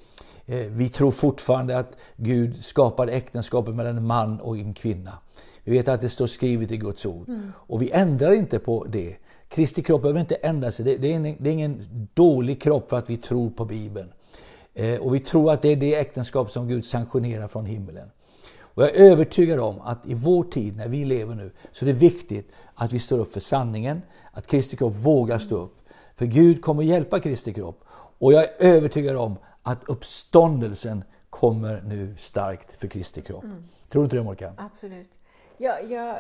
Eh, 0.47 0.57
vi 0.69 0.89
tror 0.89 1.11
fortfarande 1.11 1.79
att 1.79 1.93
Gud 2.17 2.65
skapade 2.65 3.13
äktenskapet 3.13 3.75
mellan 3.75 3.97
en 3.97 4.07
man 4.07 4.41
och 4.41 4.57
en 4.57 4.75
kvinna. 4.75 5.19
Vi 5.65 5.73
vet 5.73 5.89
att 5.89 6.01
det 6.01 6.11
står 6.11 6.27
skrivet 6.27 6.73
i 6.73 6.77
Guds 6.77 7.07
ord. 7.07 7.29
Mm. 7.29 7.53
Och 7.57 7.83
vi 7.83 7.91
ändrar 7.91 8.33
inte 8.33 8.59
på 8.59 8.85
det. 8.85 9.17
Kristi 9.49 9.83
kropp 9.83 10.03
behöver 10.03 10.21
inte 10.21 10.35
ändra 10.35 10.73
sig. 10.73 10.85
Det, 10.85 11.09
är, 11.09 11.11
ingen, 11.11 11.37
det 11.41 11.51
är 11.51 11.53
ingen 11.53 12.09
dålig 12.15 12.63
kropp 12.63 12.91
för 12.91 12.97
att 12.97 13.11
vi 13.11 13.17
tror 13.17 13.51
på 13.51 13.65
Bibeln. 13.65 14.13
Eh, 14.75 15.01
och 15.01 15.15
vi 15.15 15.21
tror 15.21 15.53
att 15.53 15.63
det 15.63 15.69
är 15.69 15.77
det 15.77 15.95
äktenskap 15.95 16.51
som 16.51 16.69
Gud 16.69 16.85
sanktionerar 16.85 17.49
från 17.49 17.67
himlen. 17.67 18.11
Och 18.75 18.83
jag 18.83 18.97
är 18.97 19.11
övertygad 19.11 19.61
om 19.61 19.81
att 19.81 20.07
i 20.07 20.15
vår 20.15 20.45
tid, 20.45 20.77
när 20.77 20.89
vi 20.89 21.05
lever 21.05 21.35
nu, 21.35 21.53
så 21.73 21.85
är 21.85 21.87
det 21.87 21.93
viktigt 21.93 22.53
att 22.75 22.93
vi 22.93 22.99
står 22.99 23.19
upp 23.19 23.33
för 23.33 23.41
sanningen, 23.41 24.03
att 24.33 24.47
Kristi 24.47 24.77
kropp 24.77 24.95
vågar 24.95 25.39
stå 25.39 25.57
upp. 25.57 25.77
För 26.17 26.27
Gud 26.27 26.63
kommer 26.63 26.83
hjälpa 26.83 27.21
Kristi 27.21 27.53
kropp. 27.53 27.85
Och 28.19 28.33
jag 28.33 28.45
är 28.45 28.55
övertygad 28.59 29.17
om 29.17 29.37
att 29.63 29.85
uppståndelsen 29.85 31.05
kommer 31.31 31.83
nu 31.83 32.15
starkt 32.19 32.73
för 32.81 32.89
Kristi 32.89 33.23
kropp. 33.23 33.45
Mm. 33.45 33.65
Tror 33.89 34.03
du 34.03 34.05
inte 34.05 34.17
det 34.17 34.23
Monica? 34.23 34.53
Absolut. 34.57 35.11
Jag, 35.57 35.91
jag 35.91 36.17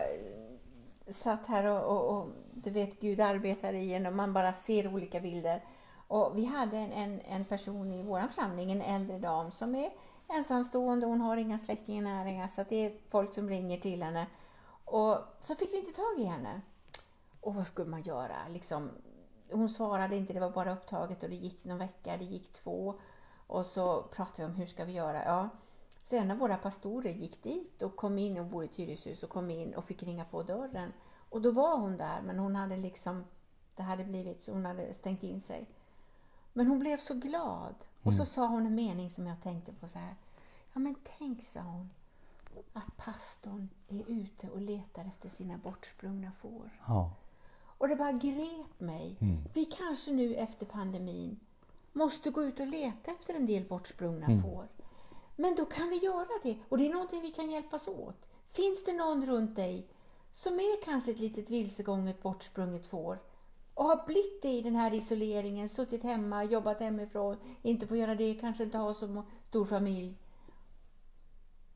satt 1.09 1.47
här 1.47 1.67
och, 1.67 1.83
och, 1.83 2.19
och, 2.19 2.29
du 2.55 2.71
vet 2.71 3.01
Gud 3.01 3.21
arbetar 3.21 3.73
i 3.73 3.95
en 3.95 4.07
och 4.07 4.13
man 4.13 4.33
bara 4.33 4.53
ser 4.53 4.95
olika 4.95 5.21
bilder. 5.21 5.63
Och 6.09 6.33
vi 6.35 6.45
hade 6.45 6.77
en, 6.77 6.93
en, 6.93 7.21
en 7.21 7.45
person 7.45 7.91
i 7.91 8.03
vår 8.03 8.21
församling, 8.21 8.73
en 8.73 8.83
äldre 8.83 9.19
dam 9.19 9.51
som 9.51 9.75
är 9.75 9.91
ensamstående, 10.35 11.07
hon 11.07 11.21
har 11.21 11.37
inga 11.37 11.59
släktingar 11.59 12.03
nära, 12.03 12.49
så 12.49 12.65
det 12.69 12.77
är 12.77 12.99
folk 13.11 13.35
som 13.35 13.49
ringer 13.49 13.79
till 13.79 14.03
henne. 14.03 14.27
Och 14.85 15.19
så 15.41 15.55
fick 15.55 15.73
vi 15.73 15.79
inte 15.79 15.93
tag 15.93 16.21
i 16.21 16.25
henne. 16.25 16.61
Och 17.41 17.55
vad 17.55 17.67
skulle 17.67 17.91
man 17.91 18.03
göra? 18.03 18.49
Liksom, 18.49 18.91
hon 19.51 19.69
svarade 19.69 20.17
inte, 20.17 20.33
det 20.33 20.41
var 20.41 20.51
bara 20.51 20.73
upptaget 20.73 21.23
och 21.23 21.31
det 21.31 21.37
gick 21.37 21.65
någon 21.65 21.79
vecka, 21.79 22.17
det 22.17 22.25
gick 22.25 22.53
två. 22.53 22.95
Och 23.47 23.67
så 23.67 24.03
pratade 24.03 24.43
vi 24.43 24.45
om 24.45 24.55
hur 24.55 24.67
ska 24.67 24.85
vi 24.85 24.93
göra? 24.93 25.25
Ja, 25.25 25.49
sen 25.99 26.29
när 26.29 26.35
våra 26.35 26.57
pastorer 26.57 27.11
gick 27.11 27.43
dit 27.43 27.83
och 27.83 27.97
kom 27.97 28.19
in 28.19 28.39
och 28.39 28.47
bor 28.47 28.63
i 28.65 28.67
ett 28.67 28.77
hyreshus 28.77 29.23
och 29.23 29.31
kom 29.31 29.51
in 29.51 29.75
och 29.75 29.85
fick 29.85 30.03
ringa 30.03 30.25
på 30.25 30.43
dörren. 30.43 30.93
Och 31.31 31.43
då 31.43 31.51
var 31.51 31.77
hon 31.77 31.97
där, 31.97 32.23
men 32.23 32.39
hon 32.39 32.57
hade 32.57 32.77
liksom, 32.77 33.25
det 33.77 33.83
hade 33.83 34.05
blivit 34.05 34.43
så 34.43 34.53
hon 34.53 34.65
hade 34.65 34.95
stängt 34.95 35.23
in 35.23 35.41
sig. 35.41 35.69
Men 36.53 36.67
hon 36.67 36.79
blev 36.79 36.99
så 36.99 37.15
glad. 37.15 37.75
Och 38.03 38.13
så 38.13 38.19
mm. 38.19 38.27
sa 38.27 38.47
hon 38.47 38.67
en 38.67 38.75
mening 38.75 39.11
som 39.11 39.27
jag 39.27 39.43
tänkte 39.43 39.73
på 39.73 39.89
så 39.89 39.99
här. 39.99 40.15
Ja 40.75 40.81
men 40.81 40.95
tänk, 41.19 41.43
sa 41.43 41.61
hon, 41.61 41.91
att 42.73 42.97
pastorn 42.97 43.69
är 43.89 44.05
ute 44.09 44.51
och 44.51 44.61
letar 44.61 45.05
efter 45.05 45.29
sina 45.29 45.59
bortsprungna 45.59 46.33
får. 46.33 46.71
Ja. 46.87 47.13
Och 47.79 47.89
det 47.89 47.97
bara 47.97 48.13
grep 48.13 48.81
mig. 48.81 49.17
Mm. 49.21 49.45
Vi 49.55 49.65
kanske 49.65 50.13
nu 50.13 50.35
efter 50.35 50.67
pandemin 50.67 51.41
måste 51.93 52.31
gå 52.31 52.43
ut 52.43 52.61
och 52.61 52.67
leta 52.67 53.11
efter 53.11 53.35
en 53.35 53.47
del 53.47 53.65
bortsprungna 53.65 54.27
mm. 54.27 54.43
får. 54.43 54.69
Men 55.37 55.55
då 55.55 55.65
kan 55.65 55.91
vi 55.91 55.97
göra 55.97 56.41
det 56.43 56.59
och 56.69 56.79
det 56.79 56.87
är 56.87 56.93
någonting 56.93 57.23
vi 57.23 57.31
kan 57.31 57.51
hjälpas 57.51 57.89
åt. 57.89 58.27
Finns 58.53 58.85
det 58.85 58.93
någon 58.93 59.27
runt 59.27 59.57
dig 59.57 59.87
som 60.33 60.55
är 60.55 60.85
kanske 60.85 61.11
ett 61.11 61.21
litet 61.21 61.51
vilsegånget 61.51 62.23
bortsprunget 62.23 62.87
får 62.87 63.19
och 63.75 63.85
har 63.85 64.07
blivit 64.07 64.43
det 64.43 64.49
i 64.49 64.63
den 64.63 64.77
här 64.77 64.95
isoleringen, 64.95 65.69
suttit 65.69 66.03
hemma, 66.03 66.45
jobbat 66.45 66.81
hemifrån, 66.81 67.37
inte 67.63 67.87
får 67.87 67.97
göra 67.97 68.15
det, 68.15 68.35
kanske 68.35 68.65
inte 68.65 68.79
har 68.79 68.95
så 68.95 69.23
stor 69.45 69.65
familj. 69.65 70.19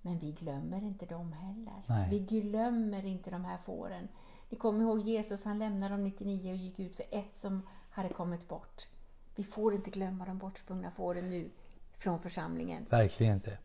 Men 0.09 0.18
vi 0.18 0.33
glömmer 0.33 0.85
inte 0.85 1.07
dem 1.07 1.33
heller. 1.33 1.83
Nej. 1.87 2.09
Vi 2.11 2.18
glömmer 2.18 3.05
inte 3.05 3.31
de 3.31 3.44
här 3.44 3.59
fåren. 3.66 4.09
Ni 4.49 4.59
kommer 4.59 4.81
ihåg 4.81 5.01
Jesus, 5.01 5.44
han 5.44 5.59
lämnade 5.59 5.94
de 5.94 6.05
99 6.05 6.51
och 6.51 6.57
gick 6.57 6.79
ut 6.79 6.97
för 6.97 7.05
ett 7.11 7.37
som 7.37 7.62
hade 7.90 8.09
kommit 8.09 8.49
bort. 8.49 8.87
Vi 9.35 9.44
får 9.44 9.75
inte 9.75 9.90
glömma 9.90 10.25
de 10.25 10.38
bortsprungna 10.38 10.90
fåren 10.90 11.31
nu 11.31 11.51
från 11.99 12.21
församlingen. 12.21 12.87
Verkligen 12.90 13.35
inte. 13.35 13.59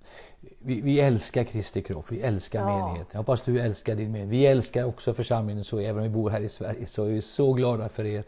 Vi, 0.60 0.82
vi 0.82 1.00
älskar 1.00 1.44
Kristi 1.44 1.82
kropp, 1.82 2.12
vi 2.12 2.22
älskar 2.22 2.60
ja. 2.60 2.78
menigheten. 2.78 3.10
Jag 3.12 3.20
hoppas 3.20 3.42
du 3.42 3.60
älskar 3.60 3.96
din 3.96 4.12
menighet. 4.12 4.34
Vi 4.34 4.46
älskar 4.46 4.84
också 4.84 5.14
församlingen 5.14 5.64
så, 5.64 5.80
även 5.80 5.98
om 5.98 6.04
vi 6.04 6.10
bor 6.10 6.30
här 6.30 6.42
i 6.42 6.50
Sverige, 6.50 6.88
så 6.88 7.06
är 7.06 7.10
vi 7.10 7.22
så 7.22 7.54
glada 7.54 7.90
för 7.90 8.06
er. 8.06 8.24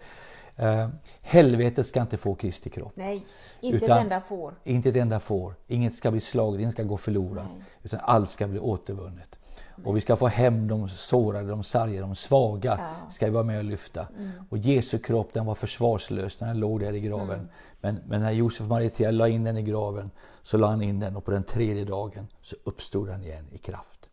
Uh, 0.59 0.87
helvetet 1.21 1.87
ska 1.87 2.01
inte 2.01 2.17
få 2.17 2.35
Kristi 2.35 2.69
kropp. 2.69 2.93
Nej, 2.95 3.25
inte 3.59 3.85
utan, 3.85 3.97
ett 3.97 4.03
enda 4.03 4.21
får. 4.21 4.53
Inte 4.63 4.89
ett 4.89 4.95
enda 4.95 5.19
får. 5.19 5.55
Inget 5.67 5.95
ska 5.95 6.11
bli 6.11 6.21
slaget, 6.21 6.61
inget 6.61 6.73
ska 6.73 6.83
gå 6.83 6.97
förlorat. 6.97 7.47
Nej. 7.53 7.65
Utan 7.83 7.99
allt 8.03 8.29
ska 8.29 8.47
bli 8.47 8.59
återvunnet. 8.59 9.35
Och 9.83 9.97
vi 9.97 10.01
ska 10.01 10.15
få 10.15 10.27
hem 10.27 10.67
de 10.67 10.89
sårade, 10.89 11.47
de 11.47 11.63
sargade, 11.63 11.99
de 11.99 12.15
svaga. 12.15 12.77
Ja. 12.79 13.09
Ska 13.09 13.25
vi 13.25 13.31
vara 13.31 13.43
med 13.43 13.57
och 13.57 13.63
lyfta. 13.63 14.07
Och 14.49 14.57
Jesu 14.57 14.99
kropp 14.99 15.33
den 15.33 15.45
var 15.45 15.55
försvarslös 15.55 16.41
när 16.41 16.47
den 16.47 16.59
låg 16.59 16.79
där 16.79 16.93
i 16.93 16.99
graven. 16.99 17.49
Men, 17.81 17.99
men 18.05 18.21
när 18.21 18.31
Josef 18.31 18.67
Maria 18.67 19.11
la 19.11 19.27
in 19.27 19.43
den 19.43 19.57
i 19.57 19.61
graven 19.61 20.11
så 20.41 20.57
la 20.57 20.67
han 20.67 20.81
in 20.81 20.99
den 20.99 21.15
och 21.15 21.25
på 21.25 21.31
den 21.31 21.43
tredje 21.43 21.85
dagen 21.85 22.27
så 22.41 22.55
uppstod 22.63 23.07
den 23.07 23.23
igen 23.23 23.45
i 23.51 23.57
kraft. 23.57 24.09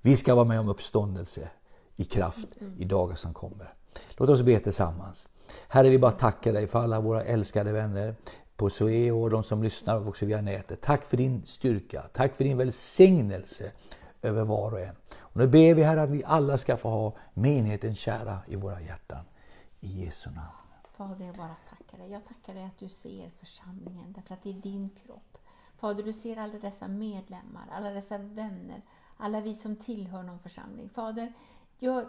Vi 0.00 0.16
ska 0.16 0.34
vara 0.34 0.44
med 0.44 0.60
om 0.60 0.68
uppståndelse 0.68 1.50
i 1.96 2.04
kraft 2.04 2.48
i 2.78 2.84
dagar 2.84 3.14
som 3.14 3.34
kommer. 3.34 3.74
Låt 4.16 4.30
oss 4.30 4.42
be 4.42 4.58
tillsammans. 4.58 5.28
Herre, 5.68 5.90
vi 5.90 5.98
bara 5.98 6.12
tackar 6.12 6.52
dig 6.52 6.66
för 6.66 6.78
alla 6.78 7.00
våra 7.00 7.24
älskade 7.24 7.72
vänner 7.72 8.14
på 8.56 8.70
SOE 8.70 9.12
och 9.12 9.30
de 9.30 9.42
som 9.44 9.62
lyssnar 9.62 10.08
också 10.08 10.26
via 10.26 10.40
nätet. 10.40 10.80
Tack 10.80 11.04
för 11.04 11.16
din 11.16 11.46
styrka, 11.46 12.02
tack 12.12 12.34
för 12.34 12.44
din 12.44 12.56
välsignelse 12.56 13.72
över 14.22 14.44
var 14.44 14.72
och 14.72 14.80
en. 14.80 14.96
Och 15.20 15.36
nu 15.36 15.48
ber 15.48 15.74
vi 15.74 15.82
Herre 15.82 16.02
att 16.02 16.10
vi 16.10 16.24
alla 16.24 16.58
ska 16.58 16.76
få 16.76 16.88
ha 16.88 17.16
menigheten 17.34 17.94
kära 17.94 18.38
i 18.46 18.56
våra 18.56 18.80
hjärtan. 18.80 19.24
I 19.80 20.04
Jesu 20.04 20.30
namn. 20.30 20.60
Fader, 20.96 21.26
jag 21.26 21.34
bara 21.34 21.56
tackar 21.70 21.98
dig. 21.98 22.12
Jag 22.12 22.24
tackar 22.24 22.54
dig 22.54 22.64
att 22.64 22.78
du 22.78 22.88
ser 22.88 23.30
församlingen, 23.38 24.12
därför 24.12 24.34
att 24.34 24.42
det 24.42 24.50
är 24.50 24.54
din 24.54 24.90
kropp. 25.06 25.38
Fader, 25.78 26.02
du 26.02 26.12
ser 26.12 26.36
alla 26.36 26.58
dessa 26.58 26.88
medlemmar, 26.88 27.68
alla 27.72 27.90
dessa 27.90 28.18
vänner, 28.18 28.82
alla 29.16 29.40
vi 29.40 29.54
som 29.54 29.76
tillhör 29.76 30.22
någon 30.22 30.38
församling. 30.38 30.88
Fader, 30.88 31.32
gör, 31.78 32.08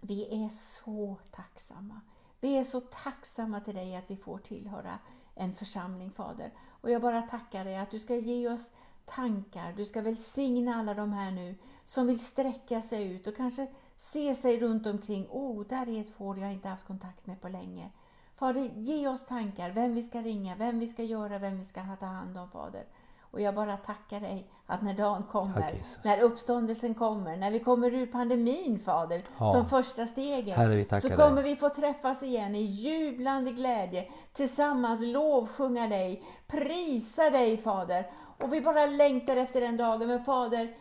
vi 0.00 0.44
är 0.44 0.48
så 0.84 1.16
tacksamma. 1.30 2.00
Vi 2.42 2.56
är 2.58 2.64
så 2.64 2.80
tacksamma 2.80 3.60
till 3.60 3.74
dig 3.74 3.96
att 3.96 4.10
vi 4.10 4.16
får 4.16 4.38
tillhöra 4.38 4.98
en 5.34 5.54
församling, 5.54 6.10
Fader. 6.10 6.50
Och 6.80 6.90
jag 6.90 7.02
bara 7.02 7.22
tackar 7.22 7.64
dig 7.64 7.76
att 7.76 7.90
du 7.90 7.98
ska 7.98 8.16
ge 8.16 8.48
oss 8.48 8.70
tankar, 9.04 9.72
du 9.76 9.84
ska 9.84 10.00
välsigna 10.00 10.74
alla 10.74 10.94
de 10.94 11.12
här 11.12 11.30
nu 11.30 11.54
som 11.86 12.06
vill 12.06 12.20
sträcka 12.20 12.82
sig 12.82 13.12
ut 13.12 13.26
och 13.26 13.36
kanske 13.36 13.66
se 13.96 14.34
sig 14.34 14.60
runt 14.60 14.86
omkring. 14.86 15.26
Oh, 15.30 15.66
där 15.66 15.88
är 15.88 16.00
ett 16.00 16.10
får 16.10 16.38
jag 16.38 16.52
inte 16.52 16.68
haft 16.68 16.86
kontakt 16.86 17.26
med 17.26 17.40
på 17.40 17.48
länge. 17.48 17.90
Fader, 18.36 18.70
ge 18.76 19.08
oss 19.08 19.26
tankar, 19.26 19.70
vem 19.70 19.94
vi 19.94 20.02
ska 20.02 20.22
ringa, 20.22 20.56
vem 20.56 20.78
vi 20.78 20.86
ska 20.86 21.02
göra, 21.02 21.38
vem 21.38 21.58
vi 21.58 21.64
ska 21.64 21.96
ta 22.00 22.06
hand 22.06 22.38
om, 22.38 22.50
Fader. 22.50 22.84
Och 23.32 23.40
jag 23.40 23.54
bara 23.54 23.76
tackar 23.76 24.20
dig 24.20 24.50
att 24.66 24.82
när 24.82 24.94
dagen 24.94 25.22
kommer, 25.22 25.74
när 26.04 26.22
uppståndelsen 26.22 26.94
kommer, 26.94 27.36
när 27.36 27.50
vi 27.50 27.60
kommer 27.60 27.94
ur 27.94 28.06
pandemin, 28.06 28.80
Fader, 28.84 29.20
Ja. 29.38 29.52
som 29.52 29.66
första 29.66 30.06
steget, 30.06 30.56
Herre, 30.56 31.00
så 31.00 31.08
kommer 31.10 31.42
vi 31.42 31.56
få 31.56 31.68
träffas 31.68 32.22
igen 32.22 32.54
i 32.54 32.62
jublande 32.62 33.52
glädje, 33.52 34.08
tillsammans 34.32 35.00
lovsjunga 35.02 35.86
dig, 35.88 36.24
prisa 36.46 37.30
dig, 37.30 37.56
Fader. 37.56 38.10
Och 38.38 38.52
vi 38.52 38.60
bara 38.60 38.86
längtar 38.86 39.36
efter 39.36 39.60
den 39.60 39.76
dagen, 39.76 40.08
men 40.08 40.24
Fader, 40.24 40.76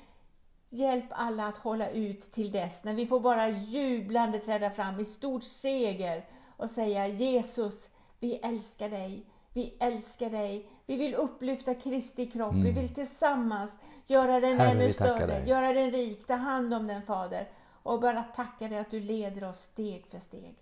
Hjälp 0.74 1.06
alla 1.10 1.48
att 1.48 1.58
hålla 1.58 1.90
ut 1.90 2.32
till 2.32 2.52
dess, 2.52 2.84
när 2.84 2.94
vi 2.94 3.08
får 3.08 3.20
bara 3.20 3.50
jublande 3.50 4.40
träda 4.40 4.70
fram 4.70 5.00
i 5.00 5.06
stort 5.06 5.44
seger 5.44 6.26
och 6.58 6.70
säga 6.70 7.08
Jesus, 7.08 7.90
vi 8.20 8.36
älskar 8.36 8.90
dig, 8.90 9.26
vi 9.54 9.78
älskar 9.80 10.30
dig, 10.30 10.70
vi 10.92 10.98
vill 10.98 11.16
upplyfta 11.16 11.74
Kristi 11.74 12.26
kropp, 12.26 12.54
vi 12.54 12.72
vill 12.72 12.90
tillsammans 12.90 13.72
göra 14.08 14.40
den 14.40 14.44
Mm. 14.44 14.60
Herre, 14.60 14.72
ännu 14.72 14.94
större, 14.94 15.44
göra 15.48 15.74
den 15.74 15.92
rik, 15.92 16.28
ta 16.28 16.36
hand 16.36 16.74
om 16.74 16.88
den 16.88 17.02
Fader. 17.02 17.48
Och 17.84 18.02
bara 18.02 18.24
tacka 18.24 18.68
dig 18.68 18.78
att 18.78 18.92
du 18.92 19.00
leder 19.00 19.44
oss 19.44 19.60
steg 19.60 20.06
för 20.12 20.20
steg. 20.20 20.56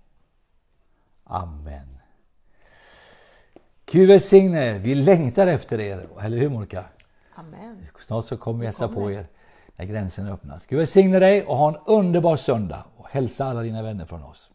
Amen. 1.24 1.98
Gud 3.86 4.08
välsigne. 4.08 4.78
Vi 4.78 4.96
längtar 4.96 5.48
efter 5.48 5.80
er. 5.80 6.08
Eller 6.22 6.38
hur 6.38 6.50
Monica? 6.50 6.86
Amen. 7.36 7.86
Snart 7.98 8.26
så 8.26 8.38
kommer 8.38 8.60
vi 8.60 8.66
hälsa 8.66 8.88
på 8.88 9.12
er 9.12 9.28
när 9.76 9.86
gränsen 9.86 10.28
öppnas. 10.28 10.66
Gud 10.66 10.80
välsigne 10.80 11.20
dig 11.20 11.46
och 11.46 11.58
ha 11.58 11.70
en 11.70 11.78
underbar 11.86 12.38
söndag. 12.38 12.86
Och 12.98 13.08
hälsa 13.08 13.46
alla 13.46 13.62
dina 13.62 13.84
vänner 13.84 14.06
från 14.06 14.24
oss. 14.24 14.52